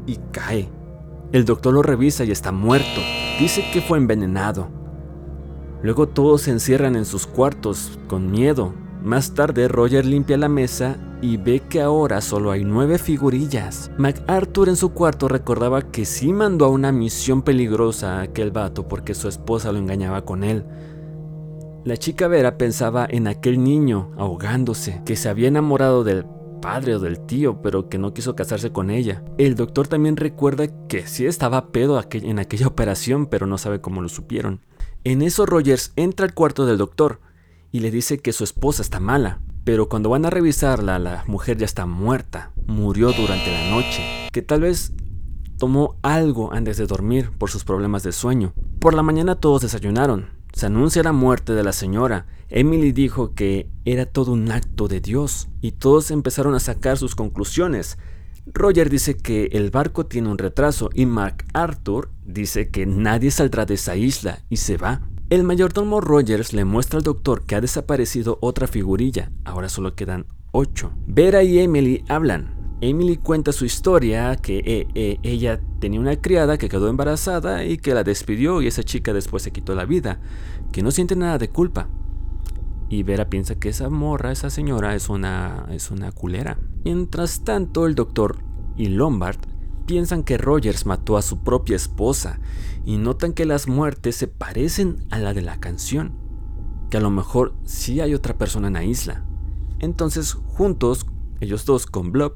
y 0.07 0.19
cae. 0.33 0.69
El 1.33 1.45
doctor 1.45 1.75
lo 1.75 1.83
revisa 1.83 2.25
y 2.25 2.31
está 2.31 2.53
muerto. 2.53 3.01
Dice 3.39 3.65
que 3.73 3.81
fue 3.81 3.99
envenenado. 3.99 4.69
Luego 5.83 6.09
todos 6.09 6.43
se 6.43 6.51
encierran 6.51 6.97
en 6.97 7.05
sus 7.05 7.27
cuartos 7.27 7.99
con 8.09 8.31
miedo. 8.31 8.73
Más 9.03 9.35
tarde 9.35 9.69
Roger 9.69 10.05
limpia 10.05 10.37
la 10.37 10.49
mesa 10.49 10.97
y 11.23 11.37
ve 11.37 11.61
que 11.61 11.81
ahora 11.81 12.21
solo 12.21 12.51
hay 12.51 12.65
nueve 12.65 12.99
figurillas. 12.99 13.91
MacArthur 13.99 14.69
en 14.69 14.77
su 14.77 14.91
cuarto 14.91 15.29
recordaba 15.29 15.83
que 15.83 16.05
sí 16.05 16.33
mandó 16.33 16.67
a 16.67 16.71
una 16.71 16.93
misión 16.93 17.43
peligrosa 17.43 18.19
a 18.19 18.23
aquel 18.23 18.51
vato 18.51 18.89
porque 18.89 19.15
su 19.15 19.29
esposa 19.29 19.73
lo 19.73 19.79
engañaba 19.79 20.25
con 20.25 20.45
él. 20.45 20.65
La 21.85 21.97
chica 21.97 22.27
Vera 22.27 22.59
pensaba 22.59 23.07
en 23.09 23.29
aquel 23.29 23.63
niño 23.63 24.11
ahogándose, 24.17 25.03
que 25.07 25.15
se 25.15 25.29
había 25.29 25.47
enamorado 25.47 26.03
del 26.03 26.27
padre 26.61 26.97
o 26.97 26.99
del 26.99 27.21
tío, 27.21 27.63
pero 27.63 27.89
que 27.89 27.97
no 27.97 28.13
quiso 28.13 28.35
casarse 28.35 28.73
con 28.73 28.91
ella. 28.91 29.23
El 29.39 29.55
doctor 29.55 29.87
también 29.87 30.17
recuerda 30.17 30.67
que 30.89 31.07
sí 31.07 31.27
estaba 31.27 31.69
pedo 31.71 32.03
en 32.11 32.41
aquella 32.41 32.67
operación, 32.67 33.27
pero 33.27 33.47
no 33.47 33.57
sabe 33.57 33.81
cómo 33.81 34.03
lo 34.03 34.09
supieron. 34.09 34.63
En 35.05 35.23
eso 35.23 35.47
Rogers 35.47 35.93
entra 35.95 36.27
al 36.27 36.35
cuarto 36.35 36.67
del 36.67 36.79
doctor 36.79 37.21
y 37.73 37.81
le 37.81 37.91
dice 37.91 38.19
que 38.19 38.33
su 38.33 38.45
esposa 38.45 38.83
está 38.83 39.01
mala, 39.01 39.41
pero 39.65 39.89
cuando 39.89 40.11
van 40.11 40.25
a 40.25 40.31
revisarla, 40.31 40.99
la 40.99 41.25
mujer 41.27 41.57
ya 41.59 41.65
está 41.65 41.87
muerta, 41.87 42.53
murió 42.67 43.13
durante 43.13 43.51
la 43.51 43.71
noche, 43.71 44.03
que 44.33 44.43
tal 44.43 44.61
vez 44.61 44.93
tomó 45.59 45.97
algo 46.03 46.53
antes 46.53 46.77
de 46.77 46.87
dormir 46.87 47.31
por 47.37 47.51
sus 47.51 47.65
problemas 47.65 48.03
de 48.03 48.13
sueño. 48.13 48.53
Por 48.79 48.95
la 48.95 49.03
mañana 49.03 49.37
todos 49.37 49.63
desayunaron. 49.63 50.31
Se 50.53 50.67
anuncia 50.67 51.03
la 51.03 51.13
muerte 51.13 51.53
de 51.53 51.65
la 51.65 51.73
señora. 51.73 52.27
Emily 52.49 52.93
dijo 52.93 53.35
que 53.35 53.69
era 53.85 54.07
todo 54.07 54.33
un 54.33 54.51
acto 54.51 54.89
de 54.89 55.01
Dios 55.01 55.49
y 55.61 55.73
todos 55.73 56.11
empezaron 56.11 56.55
a 56.55 56.61
sacar 56.61 56.97
sus 56.97 57.15
conclusiones. 57.15 57.99
Roger 58.47 58.89
dice 58.89 59.17
que 59.17 59.47
el 59.53 59.71
barco 59.71 60.07
tiene 60.07 60.29
un 60.29 60.39
retraso 60.39 60.89
y 60.95 61.05
Mark 61.05 61.45
Arthur 61.53 62.11
dice 62.25 62.71
que 62.71 62.87
nadie 62.87 63.31
saldrá 63.31 63.67
de 63.67 63.75
esa 63.75 63.97
isla 63.97 64.45
y 64.49 64.59
se 64.59 64.77
va. 64.77 65.03
El 65.29 65.43
mayordomo 65.43 66.01
Rogers 66.01 66.53
le 66.53 66.65
muestra 66.65 66.99
al 66.99 67.03
doctor 67.03 67.47
que 67.47 67.57
ha 67.57 67.61
desaparecido 67.61 68.39
otra 68.41 68.69
figurilla, 68.69 69.33
ahora 69.45 69.69
solo 69.69 69.97
quedan 69.97 70.27
ocho. 70.53 70.93
Vera 71.09 71.43
y 71.43 71.59
Emily 71.59 72.05
hablan. 72.09 72.55
Emily 72.81 73.17
cuenta 73.17 73.51
su 73.51 73.65
historia, 73.65 74.37
que 74.37 74.59
eh, 74.59 74.87
eh, 74.95 75.19
ella 75.25 75.61
tenía 75.81 75.99
una 75.99 76.15
criada 76.15 76.59
que 76.59 76.69
quedó 76.69 76.89
embarazada 76.89 77.65
y 77.65 77.77
que 77.77 77.93
la 77.93 78.05
despidió 78.05 78.63
y 78.63 78.69
esa 78.69 78.85
chica 78.85 79.13
después 79.13 79.43
se 79.43 79.51
quitó 79.51 79.75
la 79.75 79.85
vida, 79.85 80.21
que 80.71 80.85
no 80.85 80.93
siente 80.93 81.17
nada 81.17 81.39
de 81.39 81.51
culpa. 81.51 81.89
Y 82.89 83.03
Vera 83.03 83.29
piensa 83.29 83.59
que 83.59 83.71
esa 83.71 83.91
morra, 83.91 84.31
esa 84.31 84.49
señora, 84.49 84.95
es 84.95 85.09
una, 85.09 85.67
es 85.73 85.91
una 85.91 86.13
culera. 86.13 86.57
Mientras 86.85 87.43
tanto, 87.43 87.87
el 87.87 87.97
doctor 87.97 88.39
y 88.77 88.91
Lombard 88.91 89.41
piensan 89.87 90.25
que 90.25 90.37
Rogers 90.37 90.85
mató 90.85 91.17
a 91.17 91.23
su 91.23 91.39
propia 91.39 91.77
esposa 91.77 92.41
y 92.85 92.99
notan 92.99 93.33
que 93.33 93.47
las 93.47 93.69
muertes 93.69 94.17
se 94.17 94.27
parecen 94.29 94.99
a 95.11 95.19
la 95.19 95.33
de 95.33 95.43
la 95.43 95.59
canción, 95.59 96.13
que 96.91 96.99
a 96.99 97.01
lo 97.01 97.11
mejor 97.11 97.55
sí 97.65 98.01
hay 98.01 98.15
otra 98.15 98.37
persona 98.37 98.67
en 98.67 98.75
la 98.75 98.85
isla. 98.85 99.25
Entonces, 99.79 100.35
juntos, 100.35 101.07
ellos 101.41 101.65
dos 101.65 101.87
con 101.87 102.13
Blob, 102.13 102.35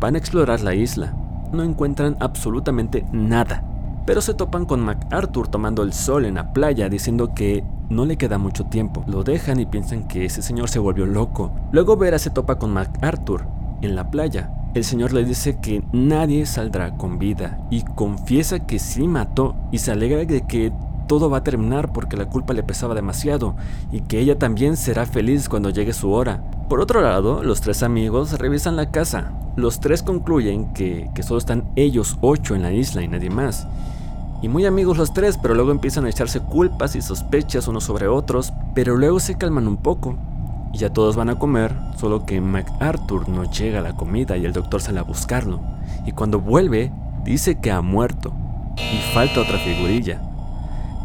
van 0.00 0.16
a 0.16 0.18
explorar 0.18 0.60
la 0.60 0.74
isla. 0.74 1.16
No 1.52 1.62
encuentran 1.62 2.16
absolutamente 2.20 3.06
nada, 3.12 4.02
pero 4.06 4.20
se 4.20 4.34
topan 4.34 4.66
con 4.66 4.80
MacArthur 4.80 5.48
tomando 5.48 5.82
el 5.82 5.92
sol 5.92 6.24
en 6.24 6.34
la 6.34 6.52
playa 6.52 6.88
diciendo 6.88 7.32
que 7.34 7.64
no 7.88 8.04
le 8.04 8.16
queda 8.16 8.38
mucho 8.38 8.64
tiempo. 8.66 9.04
Lo 9.06 9.22
dejan 9.22 9.60
y 9.60 9.66
piensan 9.66 10.08
que 10.08 10.24
ese 10.24 10.42
señor 10.42 10.68
se 10.68 10.80
volvió 10.80 11.06
loco. 11.06 11.54
Luego 11.70 11.96
Vera 11.96 12.18
se 12.18 12.30
topa 12.30 12.58
con 12.58 12.72
MacArthur 12.72 13.46
en 13.82 13.94
la 13.94 14.10
playa 14.10 14.63
el 14.74 14.84
Señor 14.84 15.12
le 15.12 15.24
dice 15.24 15.58
que 15.60 15.82
nadie 15.92 16.46
saldrá 16.46 16.96
con 16.96 17.18
vida 17.18 17.58
y 17.70 17.82
confiesa 17.82 18.66
que 18.66 18.80
sí 18.80 19.06
mató 19.06 19.54
y 19.70 19.78
se 19.78 19.92
alegra 19.92 20.24
de 20.24 20.46
que 20.46 20.72
todo 21.06 21.30
va 21.30 21.38
a 21.38 21.44
terminar 21.44 21.92
porque 21.92 22.16
la 22.16 22.26
culpa 22.26 22.54
le 22.54 22.62
pesaba 22.62 22.94
demasiado 22.94 23.54
y 23.92 24.00
que 24.00 24.18
ella 24.18 24.38
también 24.38 24.76
será 24.76 25.06
feliz 25.06 25.48
cuando 25.48 25.70
llegue 25.70 25.92
su 25.92 26.10
hora. 26.10 26.42
Por 26.68 26.80
otro 26.80 27.00
lado, 27.00 27.42
los 27.44 27.60
tres 27.60 27.82
amigos 27.82 28.38
revisan 28.38 28.74
la 28.74 28.90
casa. 28.90 29.32
Los 29.54 29.78
tres 29.78 30.02
concluyen 30.02 30.72
que, 30.72 31.08
que 31.14 31.22
solo 31.22 31.38
están 31.38 31.70
ellos 31.76 32.18
ocho 32.20 32.56
en 32.56 32.62
la 32.62 32.72
isla 32.72 33.02
y 33.02 33.08
nadie 33.08 33.30
más. 33.30 33.68
Y 34.42 34.48
muy 34.48 34.66
amigos 34.66 34.98
los 34.98 35.14
tres, 35.14 35.38
pero 35.40 35.54
luego 35.54 35.70
empiezan 35.70 36.04
a 36.04 36.10
echarse 36.10 36.40
culpas 36.40 36.96
y 36.96 37.02
sospechas 37.02 37.68
unos 37.68 37.84
sobre 37.84 38.08
otros, 38.08 38.52
pero 38.74 38.96
luego 38.96 39.20
se 39.20 39.36
calman 39.36 39.68
un 39.68 39.76
poco. 39.76 40.16
Y 40.74 40.78
ya 40.78 40.92
todos 40.92 41.14
van 41.14 41.30
a 41.30 41.36
comer, 41.36 41.72
solo 41.96 42.26
que 42.26 42.40
MacArthur 42.40 43.28
no 43.28 43.44
llega 43.44 43.78
a 43.78 43.82
la 43.82 43.92
comida 43.92 44.36
y 44.36 44.44
el 44.44 44.52
doctor 44.52 44.82
sale 44.82 44.98
a 44.98 45.04
buscarlo. 45.04 45.60
Y 46.04 46.10
cuando 46.10 46.40
vuelve, 46.40 46.90
dice 47.22 47.60
que 47.60 47.70
ha 47.70 47.80
muerto. 47.80 48.32
Y 48.76 49.14
falta 49.14 49.42
otra 49.42 49.58
figurilla. 49.58 50.20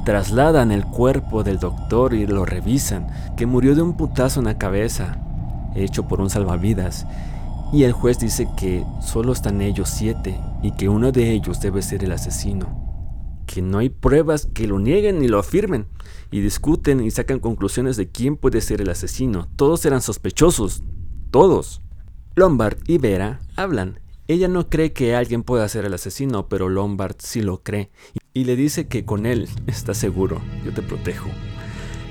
Trasladan 0.06 0.72
el 0.72 0.86
cuerpo 0.86 1.44
del 1.44 1.60
doctor 1.60 2.16
y 2.16 2.26
lo 2.26 2.46
revisan, 2.46 3.10
que 3.38 3.46
murió 3.46 3.76
de 3.76 3.84
un 3.84 3.94
putazo 3.94 4.40
en 4.40 4.48
la 4.48 4.58
cabeza, 4.58 5.18
hecho 5.76 6.08
por 6.08 6.20
un 6.20 6.32
salvavidas. 6.32 7.06
Y 7.72 7.84
el 7.84 7.92
juez 7.92 8.18
dice 8.18 8.48
que 8.58 8.84
solo 9.02 9.34
están 9.34 9.62
ellos 9.62 9.90
siete 9.90 10.40
y 10.64 10.72
que 10.72 10.90
uno 10.90 11.12
de 11.12 11.30
ellos 11.30 11.60
debe 11.62 11.84
ser 11.84 12.04
el 12.04 12.14
asesino 12.14 12.89
que 13.52 13.64
no 13.64 13.80
hay 13.80 13.90
pruebas 13.90 14.48
que 14.54 14.68
lo 14.68 14.80
nieguen 14.80 15.20
ni 15.20 15.28
lo 15.28 15.40
afirmen, 15.40 15.88
y 16.30 16.42
discuten 16.42 17.02
y 17.02 17.10
sacan 17.10 17.40
conclusiones 17.40 17.98
de 17.98 18.08
quién 18.08 18.38
puede 18.38 18.62
ser 18.62 18.80
el 18.80 18.90
asesino. 18.90 19.50
Todos 19.56 19.84
eran 19.86 20.02
sospechosos, 20.02 20.84
todos. 21.32 21.82
Lombard 22.36 22.78
y 22.86 23.00
Vera 23.00 23.40
hablan. 23.56 24.00
Ella 24.28 24.48
no 24.48 24.70
cree 24.70 24.94
que 24.94 25.16
alguien 25.16 25.42
pueda 25.42 25.68
ser 25.68 25.86
el 25.86 25.96
asesino, 25.96 26.48
pero 26.48 26.70
Lombard 26.70 27.16
sí 27.18 27.42
lo 27.42 27.64
cree, 27.64 27.90
y 28.34 28.44
le 28.44 28.56
dice 28.56 28.88
que 28.88 29.04
con 29.04 29.26
él 29.26 29.50
está 29.66 29.96
seguro, 29.96 30.40
yo 30.64 30.72
te 30.72 30.84
protejo. 30.84 31.30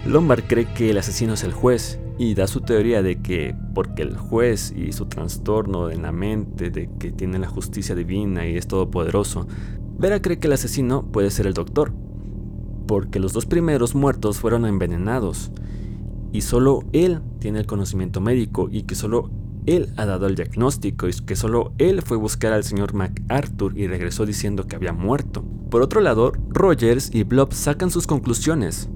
Lombard 0.05 0.45
cree 0.49 0.67
que 0.75 0.91
el 0.91 0.99
asesino 0.99 1.35
es 1.35 1.45
el 1.45 1.53
juez 1.53 2.01
y 2.19 2.35
da 2.35 2.49
su 2.49 2.61
teoría 2.63 3.03
de 3.03 3.21
que 3.21 3.55
porque 3.75 4.03
el 4.03 4.17
juez 4.17 4.73
y 4.77 4.93
su 4.93 5.07
trastorno 5.07 5.91
en 5.91 6.03
la 6.03 6.13
mente 6.13 6.71
de 6.71 6.89
que 6.99 7.13
tiene 7.13 7.39
la 7.39 7.47
justicia 7.47 7.95
divina 7.95 8.47
y 8.47 8.57
es 8.57 8.67
todopoderoso, 8.67 9.47
Vera 9.99 10.23
cree 10.23 10.39
que 10.39 10.47
el 10.47 10.53
asesino 10.53 11.05
puede 11.11 11.31
ser 11.31 11.47
el 11.47 11.55
doctor, 11.55 11.93
porque 12.87 13.19
los 13.19 13.33
dos 13.33 13.47
primeros 13.47 13.97
muertos 13.97 14.39
fueron 14.39 14.65
envenenados, 14.65 15.51
y 16.33 16.43
solo 16.43 16.85
él 16.93 17.21
tiene 17.41 17.59
el 17.59 17.67
conocimiento 17.67 18.21
médico 18.21 18.69
y 18.71 18.83
que 18.85 18.95
solo 18.95 19.31
él 19.67 19.93
ha 19.97 20.07
dado 20.07 20.27
el 20.27 20.37
diagnóstico 20.37 21.09
y 21.09 21.13
que 21.13 21.37
solo 21.37 21.73
él 21.79 22.03
fue 22.03 22.17
a 22.17 22.21
buscar 22.21 22.53
al 22.53 22.65
señor 22.65 22.95
MacArthur 22.95 23.77
y 23.77 23.87
regresó 23.87 24.25
diciendo 24.25 24.67
que 24.67 24.77
había 24.77 24.93
muerto. 24.93 25.45
Por 25.71 25.83
otro 25.83 26.01
lado, 26.01 26.33
Rogers 26.49 27.15
y 27.15 27.25
Blob 27.25 27.53
sacan 27.53 27.91
sus 27.91 28.07
conclusiones. 28.07 28.89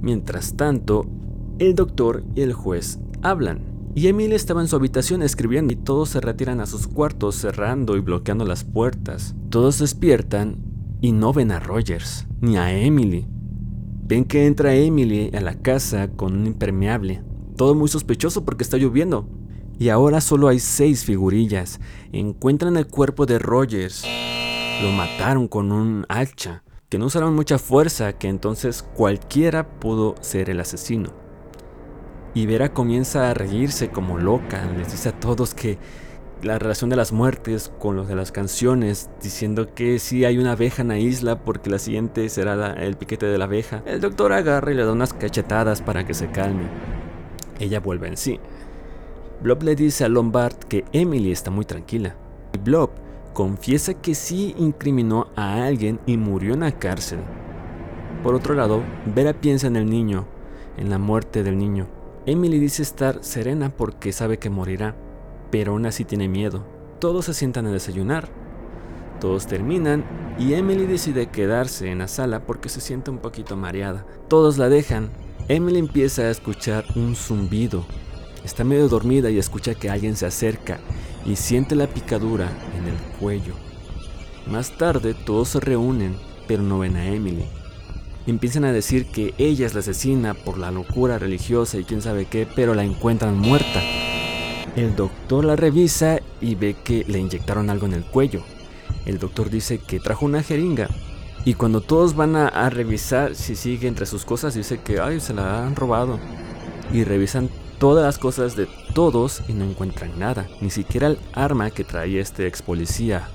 Mientras 0.00 0.56
tanto, 0.56 1.06
el 1.58 1.74
doctor 1.74 2.24
y 2.34 2.40
el 2.40 2.52
juez 2.52 2.98
hablan. 3.22 3.69
Y 3.94 4.06
Emily 4.06 4.34
estaba 4.34 4.60
en 4.60 4.68
su 4.68 4.76
habitación 4.76 5.22
escribiendo 5.22 5.72
y 5.72 5.76
todos 5.76 6.10
se 6.10 6.20
retiran 6.20 6.60
a 6.60 6.66
sus 6.66 6.86
cuartos 6.86 7.34
cerrando 7.34 7.96
y 7.96 8.00
bloqueando 8.00 8.44
las 8.44 8.62
puertas. 8.62 9.34
Todos 9.48 9.80
despiertan 9.80 10.58
y 11.00 11.10
no 11.10 11.32
ven 11.32 11.50
a 11.50 11.58
Rogers 11.58 12.26
ni 12.40 12.56
a 12.56 12.72
Emily. 12.72 13.26
Ven 14.06 14.24
que 14.24 14.46
entra 14.46 14.74
Emily 14.74 15.30
a 15.34 15.40
la 15.40 15.54
casa 15.54 16.08
con 16.08 16.36
un 16.36 16.46
impermeable. 16.46 17.22
Todo 17.56 17.74
muy 17.74 17.88
sospechoso 17.88 18.44
porque 18.44 18.62
está 18.62 18.76
lloviendo. 18.76 19.28
Y 19.78 19.88
ahora 19.88 20.20
solo 20.20 20.48
hay 20.48 20.60
seis 20.60 21.04
figurillas. 21.04 21.80
Encuentran 22.12 22.76
el 22.76 22.86
cuerpo 22.86 23.26
de 23.26 23.38
Rogers. 23.38 24.04
Lo 24.82 24.92
mataron 24.92 25.48
con 25.48 25.72
un 25.72 26.06
hacha, 26.08 26.62
que 26.88 26.98
no 26.98 27.06
usaron 27.06 27.34
mucha 27.34 27.58
fuerza, 27.58 28.12
que 28.14 28.28
entonces 28.28 28.82
cualquiera 28.82 29.78
pudo 29.80 30.14
ser 30.20 30.48
el 30.48 30.60
asesino. 30.60 31.19
Y 32.32 32.46
Vera 32.46 32.72
comienza 32.72 33.28
a 33.28 33.34
reírse 33.34 33.88
como 33.90 34.18
loca, 34.18 34.64
les 34.76 34.92
dice 34.92 35.08
a 35.08 35.18
todos 35.18 35.52
que 35.52 35.78
la 36.42 36.58
relación 36.58 36.88
de 36.88 36.96
las 36.96 37.12
muertes 37.12 37.72
con 37.80 37.96
los 37.96 38.06
de 38.06 38.14
las 38.14 38.30
canciones, 38.30 39.10
diciendo 39.20 39.74
que 39.74 39.98
si 39.98 40.24
hay 40.24 40.38
una 40.38 40.52
abeja 40.52 40.82
en 40.82 40.88
la 40.88 40.98
isla 40.98 41.40
porque 41.40 41.70
la 41.70 41.80
siguiente 41.80 42.28
será 42.28 42.72
el 42.74 42.96
piquete 42.96 43.26
de 43.26 43.36
la 43.36 43.46
abeja. 43.46 43.82
El 43.84 44.00
doctor 44.00 44.32
agarra 44.32 44.70
y 44.70 44.76
le 44.76 44.84
da 44.84 44.92
unas 44.92 45.12
cachetadas 45.12 45.82
para 45.82 46.06
que 46.06 46.14
se 46.14 46.30
calme. 46.30 46.62
Ella 47.58 47.80
vuelve 47.80 48.06
en 48.06 48.16
sí. 48.16 48.38
Blob 49.42 49.62
le 49.64 49.74
dice 49.74 50.04
a 50.04 50.08
Lombard 50.08 50.54
que 50.54 50.84
Emily 50.92 51.32
está 51.32 51.50
muy 51.50 51.64
tranquila. 51.64 52.14
Y 52.54 52.58
Blob 52.58 52.90
confiesa 53.34 53.94
que 53.94 54.14
sí 54.14 54.54
incriminó 54.56 55.28
a 55.34 55.64
alguien 55.64 55.98
y 56.06 56.16
murió 56.16 56.54
en 56.54 56.60
la 56.60 56.72
cárcel. 56.72 57.18
Por 58.22 58.34
otro 58.34 58.54
lado, 58.54 58.82
Vera 59.04 59.32
piensa 59.32 59.66
en 59.66 59.76
el 59.76 59.90
niño, 59.90 60.26
en 60.76 60.90
la 60.90 60.98
muerte 60.98 61.42
del 61.42 61.58
niño 61.58 61.99
Emily 62.26 62.58
dice 62.58 62.82
estar 62.82 63.24
serena 63.24 63.74
porque 63.74 64.12
sabe 64.12 64.38
que 64.38 64.50
morirá, 64.50 64.94
pero 65.50 65.72
aún 65.72 65.86
así 65.86 66.04
tiene 66.04 66.28
miedo. 66.28 66.66
Todos 66.98 67.24
se 67.24 67.34
sientan 67.34 67.66
a 67.66 67.72
desayunar. 67.72 68.28
Todos 69.20 69.46
terminan 69.46 70.04
y 70.38 70.52
Emily 70.52 70.84
decide 70.84 71.30
quedarse 71.30 71.90
en 71.90 71.98
la 71.98 72.08
sala 72.08 72.44
porque 72.44 72.68
se 72.68 72.82
siente 72.82 73.10
un 73.10 73.18
poquito 73.18 73.56
mareada. 73.56 74.06
Todos 74.28 74.58
la 74.58 74.68
dejan. 74.68 75.10
Emily 75.48 75.78
empieza 75.78 76.22
a 76.22 76.30
escuchar 76.30 76.84
un 76.94 77.16
zumbido. 77.16 77.86
Está 78.44 78.64
medio 78.64 78.88
dormida 78.88 79.30
y 79.30 79.38
escucha 79.38 79.74
que 79.74 79.88
alguien 79.88 80.14
se 80.14 80.26
acerca 80.26 80.78
y 81.24 81.36
siente 81.36 81.74
la 81.74 81.86
picadura 81.86 82.50
en 82.76 82.86
el 82.86 83.18
cuello. 83.18 83.54
Más 84.46 84.76
tarde 84.76 85.14
todos 85.14 85.48
se 85.48 85.60
reúnen, 85.60 86.16
pero 86.46 86.62
no 86.62 86.78
ven 86.80 86.96
a 86.96 87.06
Emily 87.06 87.48
empiezan 88.26 88.64
a 88.64 88.72
decir 88.72 89.06
que 89.06 89.34
ella 89.38 89.66
es 89.66 89.74
la 89.74 89.80
asesina 89.80 90.34
por 90.34 90.58
la 90.58 90.70
locura 90.70 91.18
religiosa 91.18 91.78
y 91.78 91.84
quién 91.84 92.02
sabe 92.02 92.26
qué, 92.26 92.46
pero 92.54 92.74
la 92.74 92.84
encuentran 92.84 93.38
muerta. 93.38 93.82
El 94.76 94.94
doctor 94.94 95.44
la 95.44 95.56
revisa 95.56 96.20
y 96.40 96.54
ve 96.54 96.76
que 96.84 97.04
le 97.08 97.18
inyectaron 97.18 97.70
algo 97.70 97.86
en 97.86 97.94
el 97.94 98.04
cuello. 98.04 98.42
El 99.04 99.18
doctor 99.18 99.50
dice 99.50 99.78
que 99.78 100.00
trajo 100.00 100.26
una 100.26 100.42
jeringa. 100.42 100.88
Y 101.44 101.54
cuando 101.54 101.80
todos 101.80 102.14
van 102.14 102.36
a, 102.36 102.70
revisar 102.70 103.34
si 103.34 103.56
sigue 103.56 103.88
entre 103.88 104.06
sus 104.06 104.24
cosas, 104.24 104.54
dice 104.54 104.80
que 104.80 105.00
ay, 105.00 105.20
se 105.20 105.34
la 105.34 105.66
han 105.66 105.74
robado. 105.74 106.18
Y 106.92 107.04
revisan 107.04 107.48
todas 107.78 108.04
las 108.04 108.18
cosas 108.18 108.56
de 108.56 108.68
todos 108.94 109.42
y 109.48 109.54
no 109.54 109.64
encuentran 109.64 110.18
nada, 110.18 110.46
ni 110.60 110.70
siquiera 110.70 111.06
el 111.06 111.18
arma 111.32 111.70
que 111.70 111.82
traía 111.82 112.20
este 112.20 112.46
ex 112.46 112.60
policía. 112.60 113.28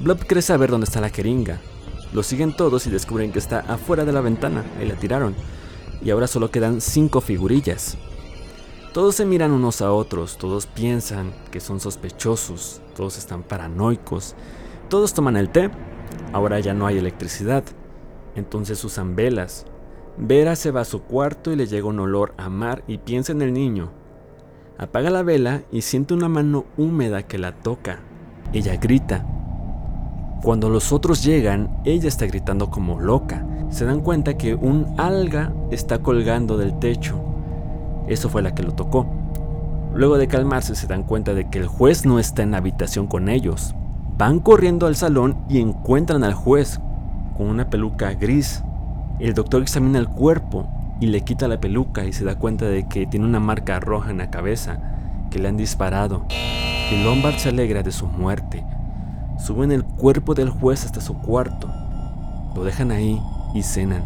Blob 0.00 0.26
cree 0.26 0.42
saber 0.42 0.70
dónde 0.70 0.86
está 0.86 1.00
la 1.00 1.10
jeringa, 1.10 1.60
lo 2.12 2.22
siguen 2.22 2.56
todos 2.56 2.86
y 2.86 2.90
descubren 2.90 3.32
que 3.32 3.38
está 3.38 3.60
afuera 3.60 4.04
de 4.04 4.12
la 4.12 4.20
ventana 4.20 4.64
y 4.82 4.86
la 4.86 4.94
tiraron. 4.94 5.34
Y 6.02 6.10
ahora 6.10 6.26
solo 6.26 6.50
quedan 6.50 6.80
cinco 6.80 7.20
figurillas. 7.20 7.98
Todos 8.92 9.16
se 9.16 9.26
miran 9.26 9.52
unos 9.52 9.82
a 9.82 9.92
otros, 9.92 10.38
todos 10.38 10.66
piensan 10.66 11.32
que 11.50 11.60
son 11.60 11.78
sospechosos, 11.78 12.80
todos 12.96 13.18
están 13.18 13.42
paranoicos, 13.42 14.34
todos 14.88 15.12
toman 15.12 15.36
el 15.36 15.50
té. 15.50 15.70
Ahora 16.32 16.58
ya 16.60 16.72
no 16.72 16.86
hay 16.86 16.98
electricidad, 16.98 17.64
entonces 18.34 18.82
usan 18.84 19.14
velas. 19.14 19.66
Vera 20.16 20.56
se 20.56 20.70
va 20.70 20.80
a 20.80 20.86
su 20.86 21.02
cuarto 21.02 21.52
y 21.52 21.56
le 21.56 21.66
llega 21.66 21.86
un 21.86 22.00
olor 22.00 22.34
a 22.38 22.48
mar 22.48 22.82
y 22.88 22.98
piensa 22.98 23.32
en 23.32 23.42
el 23.42 23.52
niño. 23.52 23.92
Apaga 24.78 25.10
la 25.10 25.22
vela 25.22 25.62
y 25.70 25.82
siente 25.82 26.14
una 26.14 26.28
mano 26.28 26.64
húmeda 26.76 27.24
que 27.24 27.38
la 27.38 27.52
toca. 27.52 28.00
Ella 28.52 28.76
grita, 28.76 29.26
cuando 30.42 30.70
los 30.70 30.92
otros 30.92 31.24
llegan, 31.24 31.68
ella 31.84 32.08
está 32.08 32.26
gritando 32.26 32.70
como 32.70 33.00
loca. 33.00 33.44
Se 33.70 33.84
dan 33.84 34.00
cuenta 34.00 34.38
que 34.38 34.54
un 34.54 34.86
alga 34.96 35.52
está 35.70 35.98
colgando 35.98 36.56
del 36.56 36.78
techo. 36.78 37.20
Eso 38.06 38.28
fue 38.28 38.42
la 38.42 38.54
que 38.54 38.62
lo 38.62 38.72
tocó. 38.72 39.06
Luego 39.94 40.16
de 40.16 40.28
calmarse 40.28 40.74
se 40.74 40.86
dan 40.86 41.02
cuenta 41.02 41.34
de 41.34 41.48
que 41.48 41.58
el 41.58 41.66
juez 41.66 42.06
no 42.06 42.18
está 42.18 42.42
en 42.42 42.52
la 42.52 42.58
habitación 42.58 43.06
con 43.06 43.28
ellos. 43.28 43.74
Van 44.16 44.38
corriendo 44.40 44.86
al 44.86 44.96
salón 44.96 45.36
y 45.48 45.58
encuentran 45.58 46.22
al 46.24 46.34
juez 46.34 46.80
con 47.36 47.48
una 47.48 47.68
peluca 47.68 48.12
gris. 48.14 48.62
El 49.18 49.34
doctor 49.34 49.62
examina 49.62 49.98
el 49.98 50.08
cuerpo 50.08 50.68
y 51.00 51.06
le 51.06 51.22
quita 51.22 51.48
la 51.48 51.60
peluca 51.60 52.04
y 52.04 52.12
se 52.12 52.24
da 52.24 52.36
cuenta 52.36 52.66
de 52.66 52.86
que 52.86 53.06
tiene 53.06 53.26
una 53.26 53.40
marca 53.40 53.80
roja 53.80 54.10
en 54.10 54.18
la 54.18 54.30
cabeza, 54.30 54.78
que 55.30 55.38
le 55.38 55.48
han 55.48 55.56
disparado. 55.56 56.24
Y 56.92 57.02
Lombard 57.04 57.36
se 57.36 57.50
alegra 57.50 57.82
de 57.82 57.92
su 57.92 58.06
muerte, 58.06 58.64
Suben 59.38 59.70
el 59.70 59.84
cuerpo 59.84 60.34
del 60.34 60.50
juez 60.50 60.84
hasta 60.84 61.00
su 61.00 61.14
cuarto. 61.14 61.68
Lo 62.54 62.64
dejan 62.64 62.90
ahí 62.90 63.22
y 63.54 63.62
cenan. 63.62 64.02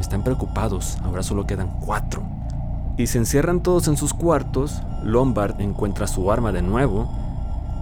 Están 0.00 0.22
preocupados, 0.22 0.98
ahora 1.02 1.22
solo 1.22 1.46
quedan 1.46 1.80
cuatro. 1.84 2.22
Y 2.96 3.08
se 3.08 3.18
encierran 3.18 3.60
todos 3.60 3.88
en 3.88 3.96
sus 3.96 4.14
cuartos. 4.14 4.82
Lombard 5.02 5.60
encuentra 5.60 6.06
su 6.06 6.30
arma 6.30 6.52
de 6.52 6.62
nuevo. 6.62 7.10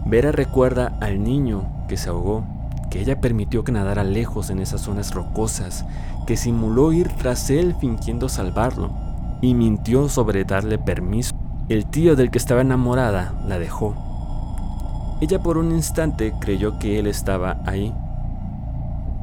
Vera 0.06 0.32
recuerda 0.32 0.96
al 1.00 1.22
niño 1.22 1.64
que 1.86 1.96
se 1.96 2.08
ahogó, 2.08 2.44
que 2.90 3.00
ella 3.00 3.20
permitió 3.20 3.62
que 3.62 3.72
nadara 3.72 4.02
lejos 4.02 4.48
en 4.50 4.58
esas 4.58 4.80
zonas 4.80 5.12
rocosas, 5.12 5.84
que 6.26 6.36
simuló 6.36 6.92
ir 6.92 7.08
tras 7.08 7.50
él 7.50 7.76
fingiendo 7.78 8.28
salvarlo, 8.28 8.90
y 9.42 9.54
mintió 9.54 10.08
sobre 10.08 10.44
darle 10.44 10.78
permiso. 10.78 11.34
El 11.68 11.86
tío 11.86 12.16
del 12.16 12.30
que 12.30 12.38
estaba 12.38 12.62
enamorada 12.62 13.34
la 13.46 13.58
dejó 13.58 14.09
ella 15.20 15.42
por 15.42 15.58
un 15.58 15.72
instante 15.72 16.32
creyó 16.40 16.78
que 16.78 16.98
él 16.98 17.06
estaba 17.06 17.62
ahí, 17.66 17.92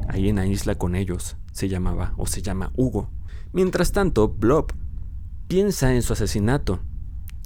ahí 0.08 0.28
en 0.28 0.36
la 0.36 0.46
isla 0.46 0.76
con 0.76 0.94
ellos, 0.94 1.36
se 1.52 1.68
llamaba 1.68 2.14
o 2.16 2.26
se 2.26 2.40
llama 2.40 2.70
Hugo. 2.76 3.10
Mientras 3.52 3.92
tanto, 3.92 4.28
Blob 4.28 4.72
piensa 5.48 5.94
en 5.94 6.02
su 6.02 6.12
asesinato, 6.12 6.80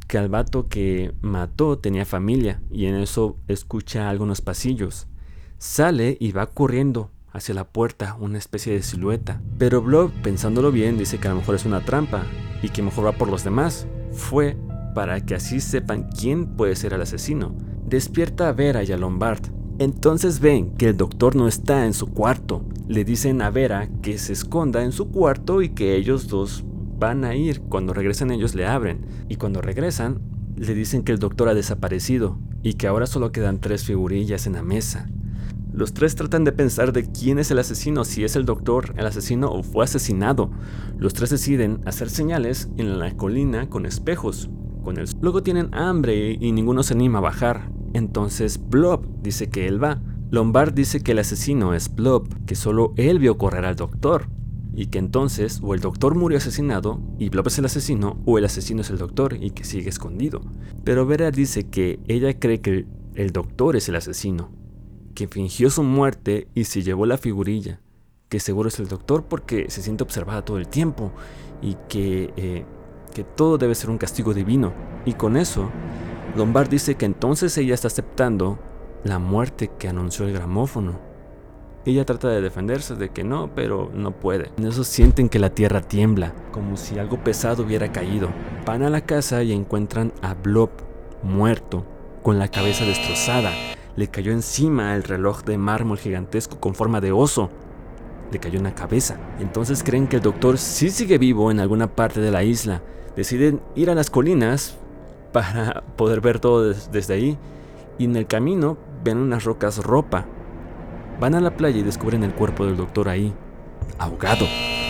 que 0.06 0.18
al 0.18 0.28
vato 0.28 0.68
que 0.68 1.14
mató 1.22 1.78
tenía 1.78 2.04
familia 2.04 2.60
y 2.70 2.86
en 2.86 2.96
eso 2.96 3.38
escucha 3.48 4.10
algunos 4.10 4.42
pasillos. 4.42 5.06
Sale 5.56 6.18
y 6.20 6.32
va 6.32 6.46
corriendo 6.48 7.10
hacia 7.32 7.54
la 7.54 7.64
puerta 7.64 8.16
una 8.20 8.36
especie 8.36 8.74
de 8.74 8.82
silueta. 8.82 9.40
Pero 9.58 9.80
Blob, 9.80 10.10
pensándolo 10.22 10.70
bien, 10.70 10.98
dice 10.98 11.18
que 11.18 11.28
a 11.28 11.30
lo 11.30 11.38
mejor 11.38 11.54
es 11.54 11.64
una 11.64 11.84
trampa 11.84 12.24
y 12.62 12.68
que 12.68 12.82
mejor 12.82 13.06
va 13.06 13.12
por 13.12 13.28
los 13.28 13.44
demás. 13.44 13.86
Fue 14.12 14.58
para 14.94 15.24
que 15.24 15.34
así 15.34 15.60
sepan 15.60 16.10
quién 16.10 16.56
puede 16.56 16.76
ser 16.76 16.92
el 16.92 17.00
asesino. 17.00 17.56
Despierta 17.92 18.48
a 18.48 18.52
Vera 18.54 18.82
y 18.82 18.90
a 18.90 18.96
Lombard. 18.96 19.42
Entonces 19.78 20.40
ven 20.40 20.70
que 20.76 20.88
el 20.88 20.96
doctor 20.96 21.36
no 21.36 21.46
está 21.46 21.84
en 21.84 21.92
su 21.92 22.06
cuarto. 22.06 22.64
Le 22.88 23.04
dicen 23.04 23.42
a 23.42 23.50
Vera 23.50 23.90
que 24.00 24.16
se 24.16 24.32
esconda 24.32 24.82
en 24.82 24.92
su 24.92 25.10
cuarto 25.10 25.60
y 25.60 25.68
que 25.68 25.94
ellos 25.94 26.26
dos 26.26 26.64
van 26.98 27.22
a 27.26 27.34
ir. 27.34 27.60
Cuando 27.60 27.92
regresen 27.92 28.30
ellos 28.30 28.54
le 28.54 28.66
abren. 28.66 29.04
Y 29.28 29.36
cuando 29.36 29.60
regresan, 29.60 30.22
le 30.56 30.72
dicen 30.72 31.02
que 31.02 31.12
el 31.12 31.18
doctor 31.18 31.50
ha 31.50 31.54
desaparecido 31.54 32.38
y 32.62 32.74
que 32.74 32.86
ahora 32.86 33.06
solo 33.06 33.30
quedan 33.30 33.60
tres 33.60 33.84
figurillas 33.84 34.46
en 34.46 34.54
la 34.54 34.62
mesa. 34.62 35.06
Los 35.70 35.92
tres 35.92 36.14
tratan 36.14 36.44
de 36.44 36.52
pensar 36.52 36.94
de 36.94 37.04
quién 37.04 37.38
es 37.38 37.50
el 37.50 37.58
asesino, 37.58 38.06
si 38.06 38.24
es 38.24 38.36
el 38.36 38.46
doctor, 38.46 38.94
el 38.96 39.04
asesino 39.04 39.52
o 39.52 39.62
fue 39.62 39.84
asesinado. 39.84 40.50
Los 40.96 41.12
tres 41.12 41.28
deciden 41.28 41.82
hacer 41.84 42.08
señales 42.08 42.70
en 42.78 42.98
la 42.98 43.14
colina 43.14 43.68
con 43.68 43.84
espejos. 43.84 44.48
Con. 44.82 44.96
Luego 45.20 45.42
tienen 45.42 45.68
hambre 45.74 46.38
y 46.40 46.52
ninguno 46.52 46.82
se 46.82 46.94
anima 46.94 47.18
a 47.18 47.20
bajar. 47.20 47.81
Entonces 47.92 48.60
Blob 48.68 49.06
dice 49.22 49.48
que 49.48 49.66
él 49.66 49.82
va. 49.82 50.00
Lombard 50.30 50.72
dice 50.72 51.00
que 51.00 51.12
el 51.12 51.18
asesino 51.18 51.74
es 51.74 51.94
Blob, 51.94 52.26
que 52.46 52.54
solo 52.54 52.94
él 52.96 53.18
vio 53.18 53.36
correr 53.36 53.64
al 53.64 53.76
doctor 53.76 54.28
y 54.74 54.86
que 54.86 54.98
entonces 54.98 55.60
o 55.62 55.74
el 55.74 55.80
doctor 55.80 56.14
murió 56.14 56.38
asesinado 56.38 57.00
y 57.18 57.28
Blob 57.28 57.46
es 57.48 57.58
el 57.58 57.66
asesino 57.66 58.18
o 58.24 58.38
el 58.38 58.44
asesino 58.44 58.80
es 58.80 58.90
el 58.90 58.98
doctor 58.98 59.36
y 59.38 59.50
que 59.50 59.64
sigue 59.64 59.90
escondido. 59.90 60.40
Pero 60.84 61.06
Vera 61.06 61.30
dice 61.30 61.68
que 61.68 62.00
ella 62.08 62.38
cree 62.38 62.60
que 62.60 62.86
el 63.14 63.32
doctor 63.32 63.76
es 63.76 63.88
el 63.88 63.96
asesino, 63.96 64.50
que 65.14 65.28
fingió 65.28 65.68
su 65.70 65.82
muerte 65.82 66.48
y 66.54 66.64
se 66.64 66.82
llevó 66.82 67.04
la 67.04 67.18
figurilla, 67.18 67.80
que 68.28 68.40
seguro 68.40 68.68
es 68.68 68.78
el 68.80 68.88
doctor 68.88 69.24
porque 69.28 69.68
se 69.68 69.82
siente 69.82 70.02
observada 70.04 70.44
todo 70.44 70.56
el 70.56 70.68
tiempo 70.68 71.12
y 71.60 71.76
que, 71.88 72.32
eh, 72.36 72.64
que 73.14 73.24
todo 73.24 73.58
debe 73.58 73.74
ser 73.74 73.90
un 73.90 73.98
castigo 73.98 74.32
divino. 74.32 74.72
Y 75.04 75.12
con 75.14 75.36
eso, 75.36 75.70
Lombard 76.36 76.68
dice 76.68 76.94
que 76.94 77.06
entonces 77.06 77.56
ella 77.58 77.74
está 77.74 77.88
aceptando 77.88 78.58
la 79.04 79.18
muerte 79.18 79.70
que 79.78 79.88
anunció 79.88 80.26
el 80.26 80.32
gramófono 80.32 81.12
ella 81.84 82.04
trata 82.04 82.28
de 82.28 82.40
defenderse 82.40 82.94
de 82.94 83.08
que 83.08 83.24
no, 83.24 83.50
pero 83.56 83.90
no 83.92 84.12
puede. 84.12 84.52
En 84.56 84.66
eso 84.66 84.84
sienten 84.84 85.28
que 85.28 85.40
la 85.40 85.50
tierra 85.50 85.80
tiembla, 85.80 86.32
como 86.52 86.76
si 86.76 86.96
algo 86.96 87.18
pesado 87.24 87.64
hubiera 87.64 87.90
caído. 87.90 88.28
Van 88.64 88.84
a 88.84 88.90
la 88.90 89.00
casa 89.00 89.42
y 89.42 89.52
encuentran 89.52 90.12
a 90.22 90.34
Blob 90.34 90.70
muerto, 91.24 91.84
con 92.22 92.38
la 92.38 92.46
cabeza 92.46 92.84
destrozada. 92.84 93.50
Le 93.96 94.06
cayó 94.06 94.30
encima 94.30 94.94
el 94.94 95.02
reloj 95.02 95.42
de 95.42 95.58
mármol 95.58 95.98
gigantesco 95.98 96.60
con 96.60 96.76
forma 96.76 97.00
de 97.00 97.10
oso. 97.10 97.50
Le 98.30 98.38
cayó 98.38 98.58
en 98.58 98.64
la 98.64 98.76
cabeza. 98.76 99.16
Entonces 99.40 99.82
creen 99.82 100.06
que 100.06 100.16
el 100.16 100.22
doctor 100.22 100.58
sí 100.58 100.88
sigue 100.88 101.18
vivo 101.18 101.50
en 101.50 101.58
alguna 101.58 101.88
parte 101.88 102.20
de 102.20 102.30
la 102.30 102.44
isla. 102.44 102.80
Deciden 103.16 103.60
ir 103.74 103.90
a 103.90 103.96
las 103.96 104.08
colinas 104.08 104.78
para 105.32 105.82
poder 105.96 106.20
ver 106.20 106.40
todo 106.40 106.72
desde 106.72 107.14
ahí. 107.14 107.38
Y 107.98 108.04
en 108.04 108.16
el 108.16 108.26
camino 108.26 108.78
ven 109.04 109.18
unas 109.18 109.44
rocas 109.44 109.78
ropa 109.78 110.26
Van 111.22 111.36
a 111.36 111.40
la 111.40 111.56
playa 111.56 111.78
y 111.78 111.82
descubren 111.82 112.24
el 112.24 112.34
cuerpo 112.34 112.66
del 112.66 112.76
doctor 112.76 113.08
ahí, 113.08 113.32
ahogado. 113.98 114.44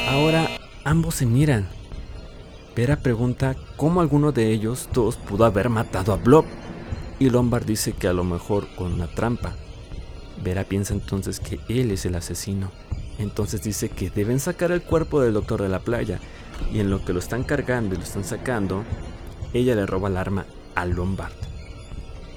Ahora 0.08 0.48
ambos 0.82 1.16
se 1.16 1.26
miran. 1.26 1.68
Vera 2.74 2.96
pregunta 2.96 3.54
cómo 3.76 4.00
alguno 4.00 4.32
de 4.32 4.50
ellos 4.50 4.88
dos 4.94 5.16
pudo 5.16 5.44
haber 5.44 5.68
matado 5.68 6.12
a 6.12 6.16
Blob. 6.16 6.46
Y 7.18 7.28
Lombard 7.28 7.66
dice 7.66 7.92
que 7.92 8.08
a 8.08 8.14
lo 8.14 8.24
mejor 8.24 8.66
con 8.76 8.94
una 8.94 9.08
trampa. 9.08 9.52
Vera 10.42 10.64
piensa 10.64 10.94
entonces 10.94 11.38
que 11.38 11.60
él 11.68 11.90
es 11.90 12.06
el 12.06 12.14
asesino. 12.14 12.70
Entonces 13.18 13.62
dice 13.62 13.90
que 13.90 14.08
deben 14.08 14.40
sacar 14.40 14.72
el 14.72 14.80
cuerpo 14.80 15.20
del 15.20 15.34
doctor 15.34 15.60
de 15.60 15.68
la 15.68 15.80
playa. 15.80 16.18
Y 16.72 16.80
en 16.80 16.88
lo 16.88 17.04
que 17.04 17.12
lo 17.12 17.18
están 17.18 17.44
cargando 17.44 17.94
y 17.94 17.98
lo 17.98 18.04
están 18.04 18.24
sacando, 18.24 18.84
ella 19.54 19.74
le 19.74 19.86
roba 19.86 20.08
el 20.08 20.16
arma 20.16 20.46
a 20.74 20.86
Lombard. 20.86 21.32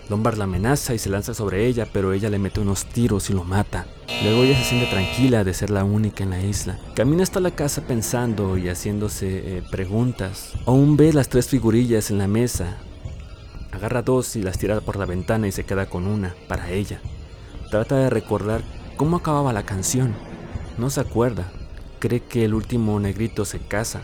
Lombard 0.09 0.37
la 0.37 0.43
amenaza 0.43 0.93
y 0.93 0.99
se 0.99 1.09
lanza 1.09 1.33
sobre 1.33 1.65
ella, 1.65 1.87
pero 1.91 2.13
ella 2.13 2.29
le 2.29 2.37
mete 2.37 2.59
unos 2.59 2.85
tiros 2.85 3.29
y 3.29 3.33
lo 3.33 3.43
mata. 3.43 3.87
Luego 4.23 4.43
ella 4.43 4.57
se 4.57 4.65
siente 4.65 4.87
tranquila 4.87 5.43
de 5.43 5.53
ser 5.53 5.71
la 5.71 5.83
única 5.83 6.23
en 6.23 6.29
la 6.29 6.43
isla. 6.43 6.79
Camina 6.93 7.23
hasta 7.23 7.39
la 7.39 7.51
casa 7.51 7.81
pensando 7.87 8.57
y 8.57 8.69
haciéndose 8.69 9.57
eh, 9.57 9.63
preguntas. 9.71 10.53
Aún 10.67 10.95
ve 10.95 11.11
las 11.11 11.29
tres 11.29 11.47
figurillas 11.47 12.11
en 12.11 12.19
la 12.19 12.27
mesa. 12.27 12.77
Agarra 13.71 14.03
dos 14.03 14.35
y 14.35 14.43
las 14.43 14.59
tira 14.59 14.79
por 14.79 14.97
la 14.97 15.05
ventana 15.05 15.47
y 15.47 15.51
se 15.51 15.63
queda 15.63 15.87
con 15.87 16.05
una, 16.05 16.35
para 16.47 16.69
ella. 16.69 17.01
Trata 17.71 17.95
de 17.95 18.09
recordar 18.11 18.61
cómo 18.97 19.17
acababa 19.17 19.53
la 19.53 19.65
canción. 19.65 20.13
No 20.77 20.91
se 20.91 21.01
acuerda. 21.01 21.51
Cree 21.97 22.19
que 22.19 22.45
el 22.45 22.53
último 22.53 22.99
negrito 22.99 23.43
se 23.43 23.59
casa. 23.59 24.03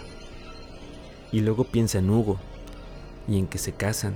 Y 1.31 1.41
luego 1.41 1.65
piensa 1.65 1.99
en 1.99 2.09
Hugo 2.09 2.39
y 3.27 3.39
en 3.39 3.47
que 3.47 3.57
se 3.57 3.73
casan 3.73 4.15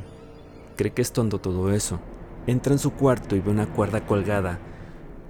Cree 0.76 0.92
que 0.92 1.02
es 1.02 1.14
tonto 1.14 1.40
todo 1.40 1.72
eso. 1.72 2.00
Entra 2.48 2.74
en 2.74 2.80
su 2.80 2.92
cuarto 2.92 3.36
y 3.36 3.40
ve 3.40 3.50
una 3.50 3.68
cuerda 3.68 4.06
colgada, 4.06 4.60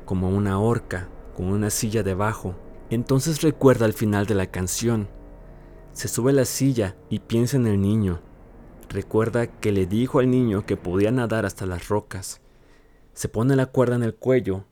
como 0.05 0.29
una 0.29 0.59
horca, 0.59 1.07
con 1.35 1.47
una 1.47 1.69
silla 1.69 2.03
debajo. 2.03 2.55
Entonces 2.89 3.41
recuerda 3.41 3.85
el 3.85 3.93
final 3.93 4.25
de 4.25 4.35
la 4.35 4.47
canción. 4.47 5.07
Se 5.93 6.07
sube 6.07 6.31
a 6.31 6.35
la 6.35 6.45
silla 6.45 6.95
y 7.09 7.19
piensa 7.19 7.57
en 7.57 7.67
el 7.67 7.79
niño. 7.79 8.21
Recuerda 8.89 9.47
que 9.47 9.71
le 9.71 9.85
dijo 9.85 10.19
al 10.19 10.29
niño 10.29 10.65
que 10.65 10.77
podía 10.77 11.11
nadar 11.11 11.45
hasta 11.45 11.65
las 11.65 11.87
rocas. 11.87 12.41
Se 13.13 13.29
pone 13.29 13.55
la 13.55 13.67
cuerda 13.67 13.95
en 13.95 14.03
el 14.03 14.15
cuello 14.15 14.65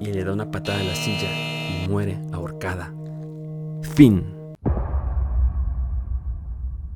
y 0.00 0.06
le 0.06 0.24
da 0.24 0.32
una 0.32 0.50
patada 0.50 0.80
a 0.80 0.84
la 0.84 0.94
silla 0.94 1.28
y 1.84 1.88
muere 1.88 2.18
ahorcada. 2.32 2.92
Fin. 3.82 4.34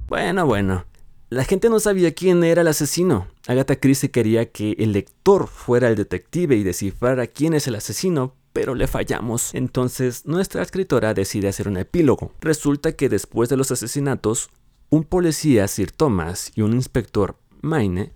Bueno, 0.08 0.44
bueno, 0.46 0.84
la 1.30 1.44
gente 1.44 1.70
no 1.70 1.78
sabía 1.78 2.12
quién 2.12 2.42
era 2.42 2.62
el 2.62 2.68
asesino. 2.68 3.28
Agatha 3.46 3.76
Christie 3.76 4.10
quería 4.10 4.50
que 4.50 4.72
el 4.80 4.90
lector 4.90 5.46
fuera 5.46 5.88
el 5.88 5.94
detective 5.94 6.56
y 6.56 6.64
descifrara 6.64 7.28
quién 7.28 7.54
es 7.54 7.68
el 7.68 7.76
asesino, 7.76 8.34
pero 8.52 8.74
le 8.74 8.88
fallamos. 8.88 9.54
Entonces, 9.54 10.26
nuestra 10.26 10.60
escritora 10.60 11.14
decide 11.14 11.46
hacer 11.46 11.68
un 11.68 11.76
epílogo. 11.76 12.32
Resulta 12.40 12.92
que 12.92 13.08
después 13.08 13.48
de 13.48 13.56
los 13.56 13.70
asesinatos, 13.70 14.50
un 14.88 15.04
policía, 15.04 15.68
Sir 15.68 15.92
Thomas, 15.92 16.50
y 16.56 16.62
un 16.62 16.72
inspector, 16.72 17.36
Maine, 17.60 18.12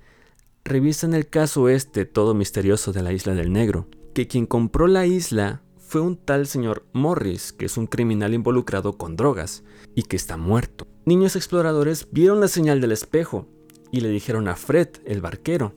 revisan 0.64 1.14
el 1.14 1.28
caso 1.28 1.68
este 1.68 2.06
todo 2.06 2.34
misterioso 2.34 2.92
de 2.92 3.02
la 3.04 3.12
Isla 3.12 3.34
del 3.34 3.52
Negro, 3.52 3.86
que 4.12 4.26
quien 4.26 4.46
compró 4.46 4.88
la 4.88 5.06
isla 5.06 5.62
fue 5.78 6.00
un 6.00 6.16
tal 6.16 6.48
señor 6.48 6.84
Morris, 6.92 7.52
que 7.52 7.66
es 7.66 7.76
un 7.76 7.86
criminal 7.86 8.34
involucrado 8.34 8.98
con 8.98 9.14
drogas 9.14 9.62
y 9.94 10.02
que 10.02 10.16
está 10.16 10.36
muerto. 10.36 10.88
Niños 11.06 11.36
exploradores 11.36 12.08
vieron 12.12 12.40
la 12.40 12.48
señal 12.48 12.80
del 12.80 12.90
espejo 12.90 13.46
y 13.92 14.00
le 14.00 14.08
dijeron 14.08 14.48
a 14.48 14.56
Fred, 14.56 14.88
el 15.04 15.20
barquero. 15.20 15.74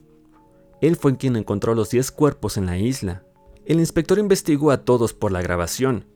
Él 0.80 0.96
fue 0.96 1.18
quien 1.18 1.36
encontró 1.36 1.74
los 1.74 1.90
10 1.90 2.10
cuerpos 2.12 2.56
en 2.56 2.64
la 2.64 2.78
isla. 2.78 3.24
El 3.66 3.78
inspector 3.78 4.18
investigó 4.18 4.70
a 4.70 4.84
todos 4.84 5.12
por 5.12 5.30
la 5.30 5.42
grabación. 5.42 6.06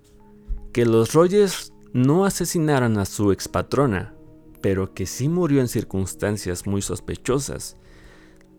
Que 0.72 0.86
los 0.86 1.12
Rogers 1.12 1.74
no 1.92 2.24
asesinaron 2.24 2.96
a 2.96 3.04
su 3.04 3.32
expatrona, 3.32 4.14
pero 4.62 4.94
que 4.94 5.04
sí 5.04 5.28
murió 5.28 5.60
en 5.60 5.68
circunstancias 5.68 6.66
muy 6.66 6.80
sospechosas. 6.80 7.76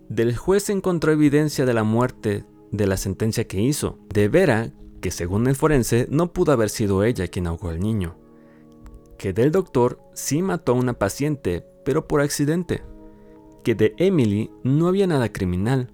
Del 0.07 0.37
juez 0.37 0.69
encontró 0.69 1.11
evidencia 1.11 1.65
de 1.65 1.73
la 1.73 1.83
muerte 1.83 2.45
de 2.71 2.85
la 2.85 2.97
sentencia 2.97 3.47
que 3.47 3.59
hizo. 3.59 3.97
De 4.13 4.27
Vera, 4.27 4.71
que 5.01 5.09
según 5.09 5.47
el 5.47 5.55
forense 5.55 6.05
no 6.11 6.31
pudo 6.31 6.51
haber 6.51 6.69
sido 6.69 7.03
ella 7.03 7.27
quien 7.27 7.47
ahogó 7.47 7.69
al 7.69 7.79
niño 7.79 8.22
que 9.23 9.31
del 9.31 9.53
doctor 9.53 10.01
sí 10.13 10.41
mató 10.41 10.73
a 10.73 10.75
una 10.75 10.91
paciente, 10.91 11.65
pero 11.85 12.09
por 12.09 12.19
accidente, 12.19 12.83
que 13.63 13.73
de 13.73 13.95
Emily 13.97 14.51
no 14.65 14.89
había 14.89 15.07
nada 15.07 15.31
criminal, 15.31 15.93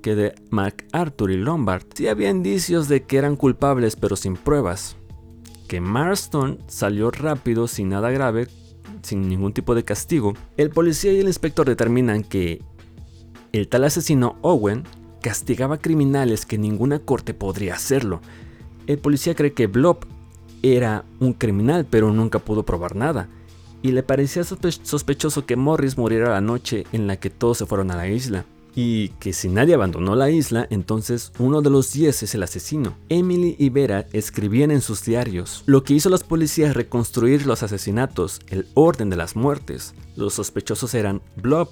que 0.00 0.14
de 0.14 0.34
MacArthur 0.48 1.32
y 1.32 1.36
Lombard 1.36 1.82
sí 1.94 2.08
había 2.08 2.30
indicios 2.30 2.88
de 2.88 3.02
que 3.02 3.18
eran 3.18 3.36
culpables 3.36 3.94
pero 3.96 4.16
sin 4.16 4.38
pruebas, 4.38 4.96
que 5.68 5.82
Marston 5.82 6.60
salió 6.66 7.10
rápido 7.10 7.68
sin 7.68 7.90
nada 7.90 8.10
grave, 8.10 8.48
sin 9.02 9.28
ningún 9.28 9.52
tipo 9.52 9.74
de 9.74 9.84
castigo, 9.84 10.32
el 10.56 10.70
policía 10.70 11.12
y 11.12 11.20
el 11.20 11.26
inspector 11.26 11.66
determinan 11.66 12.24
que 12.24 12.62
el 13.52 13.68
tal 13.68 13.84
asesino 13.84 14.38
Owen 14.40 14.84
castigaba 15.20 15.76
criminales 15.76 16.46
que 16.46 16.56
ninguna 16.56 17.00
corte 17.00 17.34
podría 17.34 17.74
hacerlo. 17.74 18.22
El 18.86 18.98
policía 18.98 19.34
cree 19.34 19.52
que 19.52 19.66
Blob 19.66 20.06
era 20.62 21.04
un 21.20 21.32
criminal, 21.32 21.86
pero 21.88 22.12
nunca 22.12 22.38
pudo 22.38 22.64
probar 22.64 22.96
nada. 22.96 23.28
Y 23.82 23.92
le 23.92 24.02
parecía 24.02 24.44
sospechoso 24.44 25.44
que 25.44 25.56
Morris 25.56 25.98
muriera 25.98 26.30
la 26.30 26.40
noche 26.40 26.86
en 26.92 27.06
la 27.06 27.16
que 27.16 27.30
todos 27.30 27.58
se 27.58 27.66
fueron 27.66 27.90
a 27.90 27.96
la 27.96 28.08
isla. 28.08 28.44
Y 28.74 29.08
que 29.20 29.34
si 29.34 29.48
nadie 29.48 29.74
abandonó 29.74 30.14
la 30.16 30.30
isla, 30.30 30.66
entonces 30.70 31.32
uno 31.38 31.60
de 31.60 31.68
los 31.68 31.92
10 31.92 32.22
es 32.22 32.34
el 32.34 32.42
asesino. 32.42 32.94
Emily 33.10 33.54
y 33.58 33.68
Vera 33.68 34.06
escribían 34.12 34.70
en 34.70 34.80
sus 34.80 35.04
diarios. 35.04 35.62
Lo 35.66 35.82
que 35.84 35.94
hizo 35.94 36.08
las 36.08 36.24
policías 36.24 36.74
reconstruir 36.74 37.44
los 37.44 37.62
asesinatos, 37.62 38.40
el 38.48 38.66
orden 38.74 39.10
de 39.10 39.16
las 39.16 39.36
muertes. 39.36 39.94
Los 40.16 40.34
sospechosos 40.34 40.94
eran 40.94 41.20
Blob, 41.36 41.68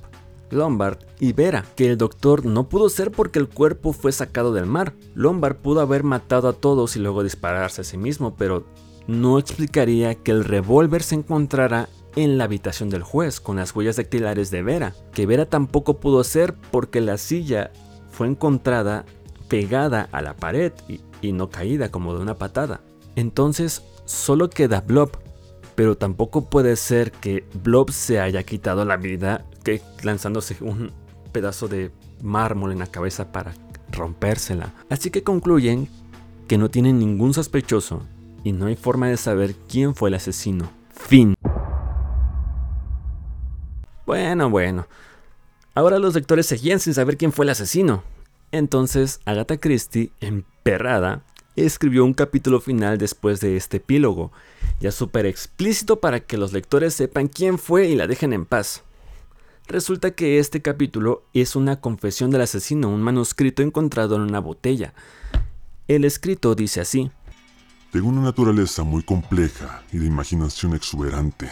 Lombard 0.53 0.99
y 1.19 1.33
Vera, 1.33 1.65
que 1.77 1.91
el 1.91 1.99
doctor 1.99 2.45
no 2.45 2.69
pudo 2.69 2.89
ser 2.89 3.11
porque 3.11 3.39
el 3.39 3.49
cuerpo 3.49 3.93
fue 3.93 4.13
sacado 4.13 4.53
del 4.53 4.67
mar. 4.67 4.95
Lombard 5.15 5.57
pudo 5.57 5.81
haber 5.81 6.05
matado 6.05 6.49
a 6.49 6.53
todos 6.53 6.97
y 6.97 7.01
luego 7.01 7.23
dispararse 7.23 7.83
a 7.83 7.85
sí 7.85 7.97
mismo, 7.97 8.35
pero 8.37 8.65
no 9.07 9.39
explicaría 9.39 10.15
que 10.15 10.31
el 10.31 10.45
revólver 10.45 11.03
se 11.03 11.17
encontrara 11.17 11.89
en 12.17 12.39
la 12.39 12.45
habitación 12.45 12.91
del 12.91 13.03
juez 13.03 13.41
con 13.41 13.57
las 13.57 13.75
huellas 13.75 13.97
dactilares 13.97 14.51
de 14.51 14.63
Vera, 14.63 14.95
que 15.13 15.27
Vera 15.27 15.47
tampoco 15.47 15.99
pudo 15.99 16.25
ser 16.25 16.55
porque 16.71 17.01
la 17.01 17.19
silla 17.19 17.71
fue 18.11 18.27
encontrada 18.27 19.05
pegada 19.49 20.09
a 20.13 20.23
la 20.23 20.37
pared 20.37 20.73
y, 20.89 21.33
no 21.33 21.51
caída 21.51 21.91
como 21.91 22.15
de 22.15 22.23
una 22.23 22.37
patada. 22.37 22.81
Entonces 23.17 23.83
solo 24.05 24.49
queda 24.49 24.81
Blob, 24.81 25.11
pero 25.81 25.97
tampoco 25.97 26.51
puede 26.51 26.77
ser 26.77 27.11
que 27.11 27.47
Blob 27.55 27.91
se 27.91 28.21
haya 28.21 28.43
quitado 28.43 28.85
la 28.85 28.99
vida 28.99 29.47
lanzándose 30.03 30.59
un 30.61 30.93
pedazo 31.33 31.69
de 31.69 31.91
mármol 32.23 32.73
en 32.73 32.81
la 32.81 32.87
cabeza 32.87 33.33
para 33.33 33.55
rompérsela. 33.91 34.75
Así 34.91 35.11
que 35.11 35.23
concluyen 35.23 35.89
que 36.49 36.59
no 36.59 36.69
tienen 36.69 36.99
ningún 36.99 37.33
sospechoso 37.33 38.03
y 38.45 38.53
no 38.53 38.67
hay 38.67 38.77
forma 38.77 39.09
de 39.09 39.17
saber 39.17 39.55
quién 39.71 39.95
fue 39.95 40.11
el 40.11 40.17
asesino. 40.17 40.71
Fin. 40.93 41.35
Bueno, 44.05 44.51
bueno. 44.51 44.87
Ahora 45.75 45.99
los 45.99 46.15
lectores 46.15 46.45
seguían 46.45 46.79
sin 46.79 46.93
saber 46.93 47.17
quién 47.17 47.33
fue 47.33 47.47
el 47.47 47.53
asesino. 47.53 48.03
Entonces 48.53 49.21
Agatha 49.25 49.57
Christie, 49.57 50.13
emperrada, 50.21 51.23
escribió 51.67 52.05
un 52.05 52.15
capítulo 52.15 52.61
final 52.61 52.99
después 52.99 53.41
de 53.41 53.57
este 53.57 53.79
epílogo, 53.79 54.33
ya 54.81 54.93
súper 54.93 55.27
explícito 55.27 56.01
para 56.01 56.21
que 56.21 56.37
los 56.37 56.53
lectores 56.53 56.95
sepan 56.95 57.29
quién 57.29 57.59
fue 57.59 57.89
y 57.89 57.97
la 57.97 58.07
dejen 58.07 58.33
en 58.33 58.47
paz. 58.47 58.83
Resulta 59.67 60.13
que 60.13 60.39
este 60.39 60.63
capítulo 60.63 61.25
es 61.33 61.57
una 61.57 61.81
confesión 61.81 62.31
del 62.31 62.43
asesino, 62.43 62.89
un 62.89 63.03
manuscrito 63.03 63.63
encontrado 63.63 64.17
en 64.17 64.23
una 64.23 64.41
botella. 64.41 64.95
El 65.87 66.05
escrito 66.05 66.55
dice 66.55 66.81
así. 66.81 67.11
Tengo 67.93 68.09
una 68.09 68.23
naturaleza 68.23 68.83
muy 68.83 69.03
compleja 69.03 69.83
y 69.93 69.99
de 69.99 70.07
imaginación 70.07 70.75
exuberante. 70.75 71.49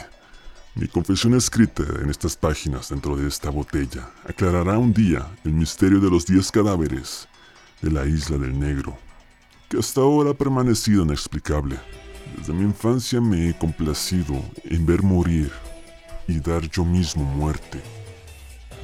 Mi 0.75 0.87
confesión 0.87 1.35
escrita 1.35 1.83
en 2.03 2.11
estas 2.11 2.37
páginas 2.37 2.90
dentro 2.90 3.16
de 3.16 3.27
esta 3.27 3.51
botella 3.51 4.11
aclarará 4.25 4.79
un 4.79 4.92
día 4.92 5.27
el 5.44 5.53
misterio 5.53 5.99
de 5.99 6.11
los 6.11 6.25
diez 6.27 6.53
cadáveres 6.53 7.29
de 7.83 7.90
la 7.90 8.07
isla 8.07 8.38
del 8.38 8.59
negro 8.59 8.97
que 9.68 9.78
hasta 9.78 10.00
ahora 10.00 10.31
ha 10.31 10.35
permanecido 10.35 11.02
inexplicable. 11.02 11.78
Desde 12.37 12.52
mi 12.52 12.62
infancia 12.62 13.20
me 13.20 13.48
he 13.48 13.59
complacido 13.59 14.42
en 14.64 14.87
ver 14.87 15.02
morir 15.02 15.52
y 16.26 16.40
dar 16.40 16.68
yo 16.70 16.85
mismo 16.85 17.24
muerte. 17.24 17.81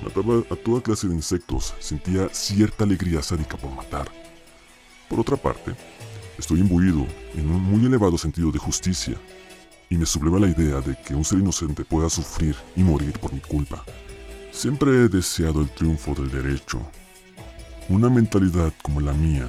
Mataba 0.03 0.43
a 0.51 0.57
toda 0.57 0.83
clase 0.83 1.09
de 1.09 1.15
insectos, 1.15 1.75
sentía 1.79 2.29
cierta 2.33 2.85
alegría 2.85 3.23
sádica 3.23 3.57
por 3.57 3.71
matar. 3.71 4.11
Por 5.09 5.21
otra 5.21 5.37
parte, 5.37 5.75
estoy 6.39 6.61
imbuido 6.61 7.07
en 7.35 7.51
un 7.51 7.63
muy 7.63 7.87
elevado 7.87 8.19
sentido 8.19 8.51
de 8.51 8.59
justicia 8.59 9.17
y 9.89 9.97
me 9.97 10.07
subleva 10.07 10.39
la 10.39 10.49
idea 10.49 10.81
de 10.81 10.97
que 11.03 11.15
un 11.15 11.25
ser 11.25 11.39
inocente 11.39 11.85
pueda 11.85 12.11
sufrir 12.11 12.57
y 12.77 12.83
morir 12.83 13.19
por 13.19 13.33
mi 13.33 13.41
culpa. 13.41 13.85
Siempre 14.51 14.91
he 14.91 15.09
deseado 15.09 15.63
el 15.63 15.71
triunfo 15.71 16.15
del 16.15 16.31
derecho. 16.31 16.81
Una 17.89 18.09
mentalidad 18.09 18.73
como 18.83 19.01
la 19.01 19.13
mía 19.13 19.49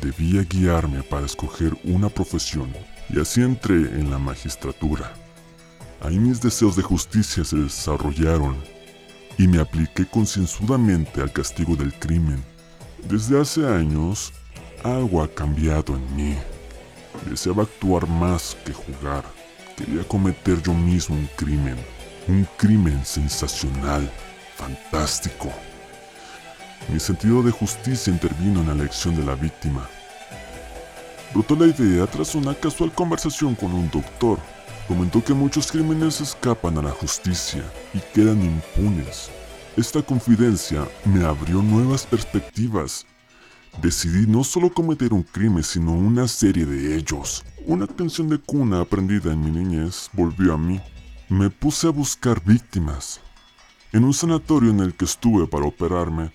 debía 0.00 0.42
guiarme 0.42 1.02
para 1.02 1.26
escoger 1.26 1.76
una 1.84 2.08
profesión 2.08 2.72
y 3.08 3.20
así 3.20 3.42
entré 3.42 3.74
en 3.74 4.10
la 4.10 4.18
magistratura. 4.18 5.12
Ahí 6.00 6.18
mis 6.18 6.40
deseos 6.40 6.76
de 6.76 6.82
justicia 6.82 7.44
se 7.44 7.56
desarrollaron 7.56 8.56
y 9.38 9.46
me 9.46 9.60
apliqué 9.60 10.06
concienzudamente 10.06 11.20
al 11.20 11.32
castigo 11.32 11.76
del 11.76 11.92
crimen. 11.94 12.42
Desde 13.08 13.40
hace 13.40 13.66
años, 13.66 14.32
algo 14.82 15.22
ha 15.22 15.28
cambiado 15.28 15.94
en 15.96 16.16
mí. 16.16 16.36
Deseaba 17.28 17.64
actuar 17.64 18.08
más 18.08 18.56
que 18.64 18.72
jugar. 18.72 19.24
Quería 19.76 20.02
cometer 20.04 20.60
yo 20.62 20.74
mismo 20.74 21.16
un 21.16 21.28
crimen. 21.36 21.76
Un 22.28 22.46
crimen 22.56 23.04
sensacional, 23.04 24.10
fantástico. 24.56 25.52
Mi 26.88 26.98
sentido 27.00 27.42
de 27.42 27.50
justicia 27.50 28.12
intervino 28.12 28.60
en 28.60 28.66
la 28.66 28.72
elección 28.72 29.16
de 29.16 29.24
la 29.24 29.34
víctima. 29.34 29.88
Brotó 31.32 31.56
la 31.56 31.66
idea 31.66 32.06
tras 32.06 32.34
una 32.34 32.54
casual 32.54 32.92
conversación 32.92 33.54
con 33.54 33.72
un 33.72 33.90
doctor. 33.90 34.38
Comentó 34.88 35.24
que 35.24 35.32
muchos 35.32 35.70
crímenes 35.70 36.20
escapan 36.20 36.76
a 36.78 36.82
la 36.82 36.90
justicia 36.90 37.62
y 37.94 38.00
quedan 38.12 38.42
impunes. 38.42 39.30
Esta 39.76 40.02
confidencia 40.02 40.86
me 41.04 41.24
abrió 41.24 41.62
nuevas 41.62 42.04
perspectivas. 42.04 43.06
Decidí 43.80 44.26
no 44.26 44.44
solo 44.44 44.68
cometer 44.70 45.14
un 45.14 45.22
crimen, 45.22 45.62
sino 45.62 45.92
una 45.92 46.28
serie 46.28 46.66
de 46.66 46.96
ellos. 46.96 47.42
Una 47.64 47.86
canción 47.86 48.28
de 48.28 48.38
cuna 48.38 48.80
aprendida 48.80 49.32
en 49.32 49.40
mi 49.40 49.50
niñez 49.50 50.10
volvió 50.12 50.52
a 50.52 50.58
mí. 50.58 50.78
Me 51.30 51.48
puse 51.48 51.86
a 51.86 51.90
buscar 51.90 52.44
víctimas. 52.44 53.20
En 53.92 54.04
un 54.04 54.12
sanatorio 54.12 54.70
en 54.70 54.80
el 54.80 54.94
que 54.94 55.06
estuve 55.06 55.46
para 55.46 55.64
operarme, 55.64 56.32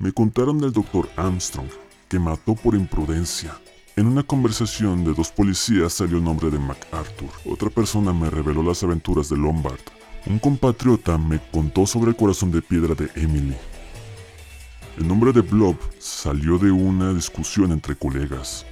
me 0.00 0.12
contaron 0.12 0.58
del 0.58 0.72
doctor 0.72 1.10
Armstrong, 1.16 1.68
que 2.08 2.18
mató 2.18 2.54
por 2.54 2.74
imprudencia. 2.74 3.54
En 3.96 4.06
una 4.06 4.22
conversación 4.22 5.04
de 5.04 5.12
dos 5.12 5.30
policías 5.30 5.92
salió 5.92 6.16
el 6.16 6.24
nombre 6.24 6.50
de 6.50 6.58
MacArthur. 6.58 7.28
Otra 7.44 7.68
persona 7.68 8.14
me 8.14 8.30
reveló 8.30 8.62
las 8.62 8.82
aventuras 8.82 9.28
de 9.28 9.36
Lombard. 9.36 9.80
Un 10.26 10.38
compatriota 10.38 11.18
me 11.18 11.38
contó 11.52 11.84
sobre 11.86 12.10
el 12.10 12.16
corazón 12.16 12.50
de 12.50 12.62
piedra 12.62 12.94
de 12.94 13.10
Emily. 13.14 13.54
El 14.96 15.06
nombre 15.06 15.34
de 15.34 15.42
Blob 15.42 15.76
salió 15.98 16.56
de 16.56 16.70
una 16.70 17.12
discusión 17.12 17.70
entre 17.70 17.94
colegas. 17.94 18.64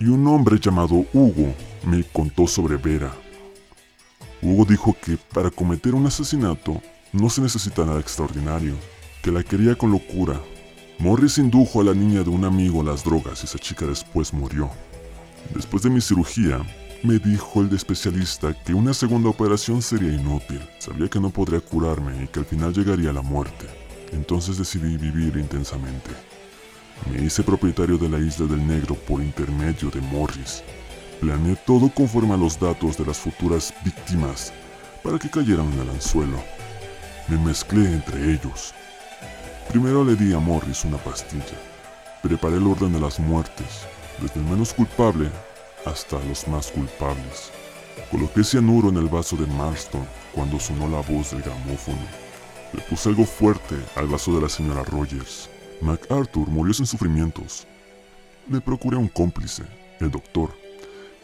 Y 0.00 0.06
un 0.06 0.26
hombre 0.26 0.58
llamado 0.58 1.04
Hugo 1.12 1.54
me 1.86 2.04
contó 2.04 2.46
sobre 2.46 2.78
Vera. 2.78 3.12
Hugo 4.40 4.64
dijo 4.64 4.96
que 5.04 5.18
para 5.34 5.50
cometer 5.50 5.94
un 5.94 6.06
asesinato 6.06 6.80
no 7.12 7.28
se 7.28 7.42
necesita 7.42 7.84
nada 7.84 8.00
extraordinario, 8.00 8.76
que 9.22 9.30
la 9.30 9.42
quería 9.42 9.74
con 9.74 9.90
locura 9.90 10.40
Morris 10.98 11.38
indujo 11.38 11.80
a 11.80 11.84
la 11.84 11.94
niña 11.94 12.22
de 12.22 12.30
un 12.30 12.44
amigo 12.44 12.80
a 12.80 12.84
las 12.84 13.04
drogas 13.04 13.42
y 13.42 13.46
esa 13.46 13.58
chica 13.58 13.84
después 13.84 14.32
murió. 14.32 14.70
Después 15.52 15.82
de 15.82 15.90
mi 15.90 16.00
cirugía, 16.00 16.60
me 17.02 17.18
dijo 17.18 17.60
el 17.60 17.74
especialista 17.74 18.54
que 18.64 18.72
una 18.72 18.94
segunda 18.94 19.28
operación 19.28 19.82
sería 19.82 20.12
inútil. 20.12 20.60
Sabía 20.78 21.08
que 21.08 21.20
no 21.20 21.30
podría 21.30 21.60
curarme 21.60 22.24
y 22.24 22.28
que 22.28 22.38
al 22.38 22.46
final 22.46 22.72
llegaría 22.72 23.12
la 23.12 23.22
muerte. 23.22 23.66
Entonces 24.12 24.56
decidí 24.56 24.96
vivir 24.96 25.36
intensamente. 25.36 26.10
Me 27.10 27.22
hice 27.22 27.42
propietario 27.42 27.98
de 27.98 28.08
la 28.08 28.18
isla 28.18 28.46
del 28.46 28.66
negro 28.66 28.94
por 28.94 29.20
intermedio 29.20 29.90
de 29.90 30.00
Morris. 30.00 30.62
Planeé 31.20 31.56
todo 31.66 31.90
conforme 31.90 32.34
a 32.34 32.38
los 32.38 32.58
datos 32.58 32.96
de 32.96 33.04
las 33.04 33.18
futuras 33.18 33.74
víctimas 33.84 34.52
para 35.02 35.18
que 35.18 35.28
cayeran 35.28 35.70
en 35.72 35.80
el 35.80 35.90
anzuelo. 35.90 36.38
Me 37.28 37.36
mezclé 37.36 37.84
entre 37.84 38.32
ellos 38.32 38.72
Primero 39.68 40.04
le 40.04 40.14
di 40.14 40.32
a 40.32 40.38
Morris 40.38 40.84
una 40.84 40.98
pastilla. 40.98 41.58
Preparé 42.22 42.56
el 42.56 42.66
orden 42.66 42.92
de 42.92 43.00
las 43.00 43.18
muertes, 43.18 43.86
desde 44.20 44.40
el 44.40 44.46
menos 44.46 44.72
culpable 44.72 45.30
hasta 45.84 46.18
los 46.24 46.46
más 46.48 46.70
culpables. 46.70 47.50
Coloqué 48.10 48.44
cianuro 48.44 48.88
en 48.88 48.96
el 48.96 49.08
vaso 49.08 49.36
de 49.36 49.46
Marston 49.46 50.06
cuando 50.32 50.60
sonó 50.60 50.88
la 50.88 51.00
voz 51.00 51.30
del 51.30 51.42
gramófono. 51.42 52.06
Le 52.72 52.80
puse 52.82 53.08
algo 53.08 53.24
fuerte 53.24 53.76
al 53.96 54.06
vaso 54.06 54.34
de 54.34 54.42
la 54.42 54.48
señora 54.48 54.82
Rogers. 54.84 55.48
MacArthur 55.80 56.48
murió 56.48 56.74
sin 56.74 56.86
sufrimientos. 56.86 57.66
Le 58.48 58.60
procuré 58.60 58.96
un 58.96 59.08
cómplice, 59.08 59.64
el 60.00 60.10
doctor. 60.10 60.50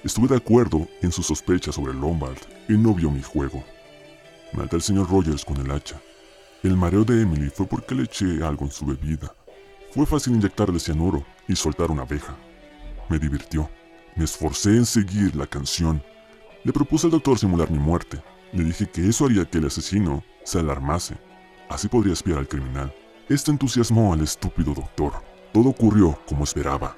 Estuve 0.02 0.28
de 0.28 0.36
acuerdo 0.36 0.88
en 1.02 1.12
su 1.12 1.22
sospecha 1.22 1.72
sobre 1.72 1.92
Lombard 1.92 2.38
y 2.68 2.72
no 2.72 2.94
vio 2.94 3.10
mi 3.10 3.22
juego. 3.22 3.62
Maté 4.52 4.76
al 4.76 4.82
señor 4.82 5.10
Rogers 5.10 5.44
con 5.44 5.56
el 5.58 5.70
hacha. 5.70 6.00
El 6.62 6.76
mareo 6.76 7.04
de 7.04 7.22
Emily 7.22 7.48
fue 7.48 7.64
porque 7.64 7.94
le 7.94 8.02
eché 8.02 8.44
algo 8.44 8.66
en 8.66 8.70
su 8.70 8.84
bebida. 8.84 9.34
Fue 9.92 10.04
fácil 10.04 10.34
inyectarle 10.34 10.78
cianuro 10.78 11.24
y 11.48 11.56
soltar 11.56 11.90
una 11.90 12.02
abeja. 12.02 12.36
Me 13.08 13.18
divirtió. 13.18 13.70
Me 14.14 14.24
esforcé 14.24 14.76
en 14.76 14.84
seguir 14.84 15.34
la 15.34 15.46
canción. 15.46 16.02
Le 16.62 16.72
propuse 16.72 17.06
al 17.06 17.12
doctor 17.12 17.38
simular 17.38 17.70
mi 17.70 17.78
muerte. 17.78 18.22
Le 18.52 18.62
dije 18.62 18.90
que 18.90 19.08
eso 19.08 19.24
haría 19.24 19.46
que 19.46 19.56
el 19.56 19.68
asesino 19.68 20.22
se 20.44 20.58
alarmase. 20.58 21.16
Así 21.70 21.88
podría 21.88 22.12
espiar 22.12 22.38
al 22.38 22.48
criminal. 22.48 22.94
Esto 23.30 23.50
entusiasmó 23.50 24.12
al 24.12 24.20
estúpido 24.20 24.74
doctor. 24.74 25.14
Todo 25.54 25.70
ocurrió 25.70 26.18
como 26.28 26.44
esperaba. 26.44 26.94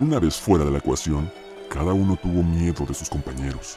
Una 0.00 0.18
vez 0.18 0.36
fuera 0.36 0.64
de 0.64 0.70
la 0.70 0.78
ecuación, 0.78 1.30
cada 1.68 1.92
uno 1.92 2.16
tuvo 2.16 2.42
miedo 2.42 2.86
de 2.86 2.94
sus 2.94 3.10
compañeros. 3.10 3.76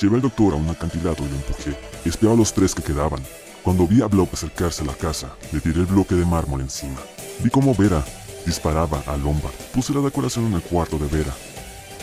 Llevé 0.00 0.16
al 0.16 0.22
doctor 0.22 0.54
a 0.54 0.56
un 0.56 0.70
acantilado 0.70 1.22
y 1.26 1.28
lo 1.28 1.36
empujé. 1.36 1.76
Espiaba 2.06 2.34
a 2.34 2.38
los 2.38 2.54
tres 2.54 2.74
que 2.74 2.82
quedaban. 2.82 3.20
Cuando 3.66 3.84
vi 3.84 4.00
a 4.00 4.06
Blob 4.06 4.28
acercarse 4.32 4.84
a 4.84 4.86
la 4.86 4.94
casa, 4.94 5.34
le 5.50 5.60
tiré 5.60 5.80
el 5.80 5.86
bloque 5.86 6.14
de 6.14 6.24
mármol 6.24 6.60
encima. 6.60 7.00
Vi 7.42 7.50
cómo 7.50 7.74
Vera 7.74 8.04
disparaba 8.46 9.02
a 9.08 9.16
Lombard. 9.16 9.52
Puse 9.74 9.92
la 9.92 10.02
decoración 10.02 10.46
en 10.46 10.52
el 10.52 10.62
cuarto 10.62 10.98
de 10.98 11.08
Vera 11.08 11.34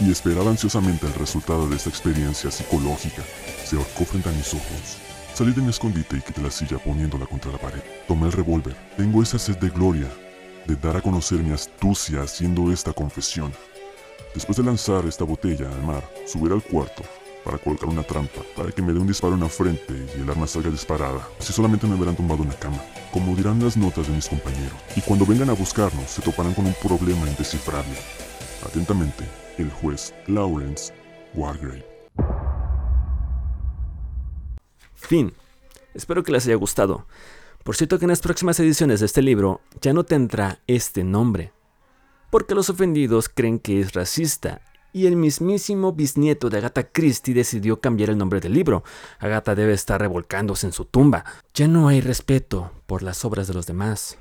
y 0.02 0.12
esperaba 0.12 0.52
ansiosamente 0.52 1.08
el 1.08 1.13
resultado 1.13 1.65
de 1.69 1.78
esta 1.78 1.89
experiencia 1.89 2.52
psicológica. 2.52 3.23
Se 3.63 3.78
ahorcó 3.78 4.04
frente 4.04 4.28
a 4.28 4.34
mis 4.34 4.54
ojos. 4.54 4.97
Salí 5.34 5.54
de 5.54 5.62
mi 5.62 5.69
escondite 5.69 6.17
y 6.17 6.21
quité 6.21 6.41
la 6.41 6.52
silla 6.52 6.80
poniéndola 6.80 7.28
contra 7.28 7.54
la 7.54 7.60
pared. 7.60 7.82
Tomé 8.10 8.26
el 8.26 8.34
revólver. 8.34 8.76
Tengo 8.97 9.23
esa 9.23 9.39
sed 9.39 9.56
de 9.56 9.69
gloria, 9.69 10.10
de 10.67 10.76
dar 10.76 10.97
a 10.97 11.02
conocer 11.02 11.39
mi 11.39 11.54
astucia 11.54 12.23
haciendo 12.23 12.73
esta 12.73 12.91
confesión. 12.91 13.54
Después 14.36 14.58
de 14.58 14.63
lanzar 14.63 15.06
esta 15.06 15.23
botella 15.23 15.69
al 15.71 15.82
mar, 15.82 16.04
subir 16.28 16.52
al 16.52 16.62
cuarto 16.62 17.04
para 17.43 17.58
colocar 17.58 17.89
una 17.89 18.03
trampa, 18.03 18.41
para 18.56 18.71
que 18.71 18.82
me 18.82 18.93
dé 18.93 18.99
un 18.99 19.08
disparo 19.08 19.34
en 19.34 19.41
la 19.41 19.49
frente 19.49 19.93
y 20.17 20.21
el 20.21 20.29
arma 20.29 20.47
salga 20.47 20.69
disparada. 20.69 21.27
Así 21.39 21.53
solamente 21.53 21.88
me 21.88 21.95
verán 21.95 22.15
tumbado 22.15 22.43
en 22.43 22.49
la 22.49 22.56
cama, 22.56 22.82
como 23.12 23.36
dirán 23.36 23.63
las 23.63 23.77
notas 23.77 24.08
de 24.08 24.13
mis 24.13 24.27
compañeros. 24.27 24.73
Y 24.95 25.01
cuando 25.01 25.25
vengan 25.25 25.49
a 25.49 25.53
buscarnos, 25.53 26.10
se 26.10 26.21
toparán 26.21 26.53
con 26.53 26.65
un 26.65 26.75
problema 26.75 27.27
indescifrable. 27.27 27.97
Atentamente, 28.65 29.25
el 29.58 29.69
juez 29.69 30.13
Lawrence 30.27 30.93
Wargrave. 31.34 31.86
Fin. 34.93 35.34
Espero 35.93 36.23
que 36.23 36.32
les 36.32 36.45
haya 36.47 36.56
gustado. 36.56 37.06
Por 37.63 37.75
cierto 37.75 37.99
que 37.99 38.06
en 38.06 38.10
las 38.10 38.21
próximas 38.21 38.60
ediciones 38.60 38.99
de 38.99 39.06
este 39.06 39.21
libro 39.21 39.62
ya 39.82 39.93
no 39.93 40.03
tendrá 40.03 40.60
este 40.67 41.03
nombre, 41.03 41.53
porque 42.29 42.56
los 42.56 42.69
ofendidos 42.69 43.29
creen 43.29 43.60
que 43.60 43.79
es 43.79 43.93
racista 43.93 44.62
y 44.93 45.08
el 45.08 45.15
mismísimo 45.15 45.91
bisnieto 45.91 46.49
de 46.49 46.60
Agatha 46.60 46.84
Christie 46.84 47.34
decidió 47.34 47.82
cambiar 47.82 48.12
el 48.12 48.17
nombre 48.17 48.39
del 48.39 48.53
libro. 48.53 48.84
Agatha 49.19 49.56
debe 49.56 49.73
estar 49.73 49.99
revolcándose 49.99 50.67
en 50.67 50.71
su 50.71 50.86
tumba. 50.86 51.25
Ya 51.53 51.67
no 51.67 51.88
hay 51.88 51.99
respeto 51.99 52.71
por 52.86 53.01
las 53.01 53.25
obras 53.25 53.47
de 53.47 53.56
los 53.56 53.65
demás. 53.65 54.19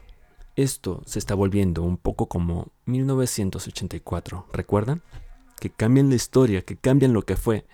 Esto 0.56 1.02
se 1.06 1.18
está 1.18 1.34
volviendo 1.34 1.82
un 1.82 1.98
poco 1.98 2.26
como 2.26 2.72
1984, 2.86 4.46
¿recuerdan? 4.52 5.02
Que 5.60 5.70
cambian 5.70 6.08
la 6.08 6.16
historia, 6.16 6.62
que 6.62 6.76
cambian 6.76 7.12
lo 7.12 7.22
que 7.22 7.36
fue. 7.36 7.66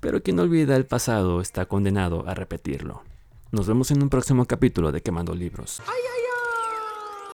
Pero 0.00 0.22
quien 0.22 0.40
olvida 0.40 0.76
el 0.76 0.86
pasado 0.86 1.40
está 1.40 1.66
condenado 1.66 2.26
a 2.26 2.34
repetirlo. 2.34 3.02
Nos 3.52 3.66
vemos 3.66 3.90
en 3.90 4.02
un 4.02 4.08
próximo 4.08 4.46
capítulo 4.46 4.92
de 4.92 5.02
Quemando 5.02 5.34
Libros. 5.34 5.80
¡Ay, 5.86 6.00
ay! 6.16 6.21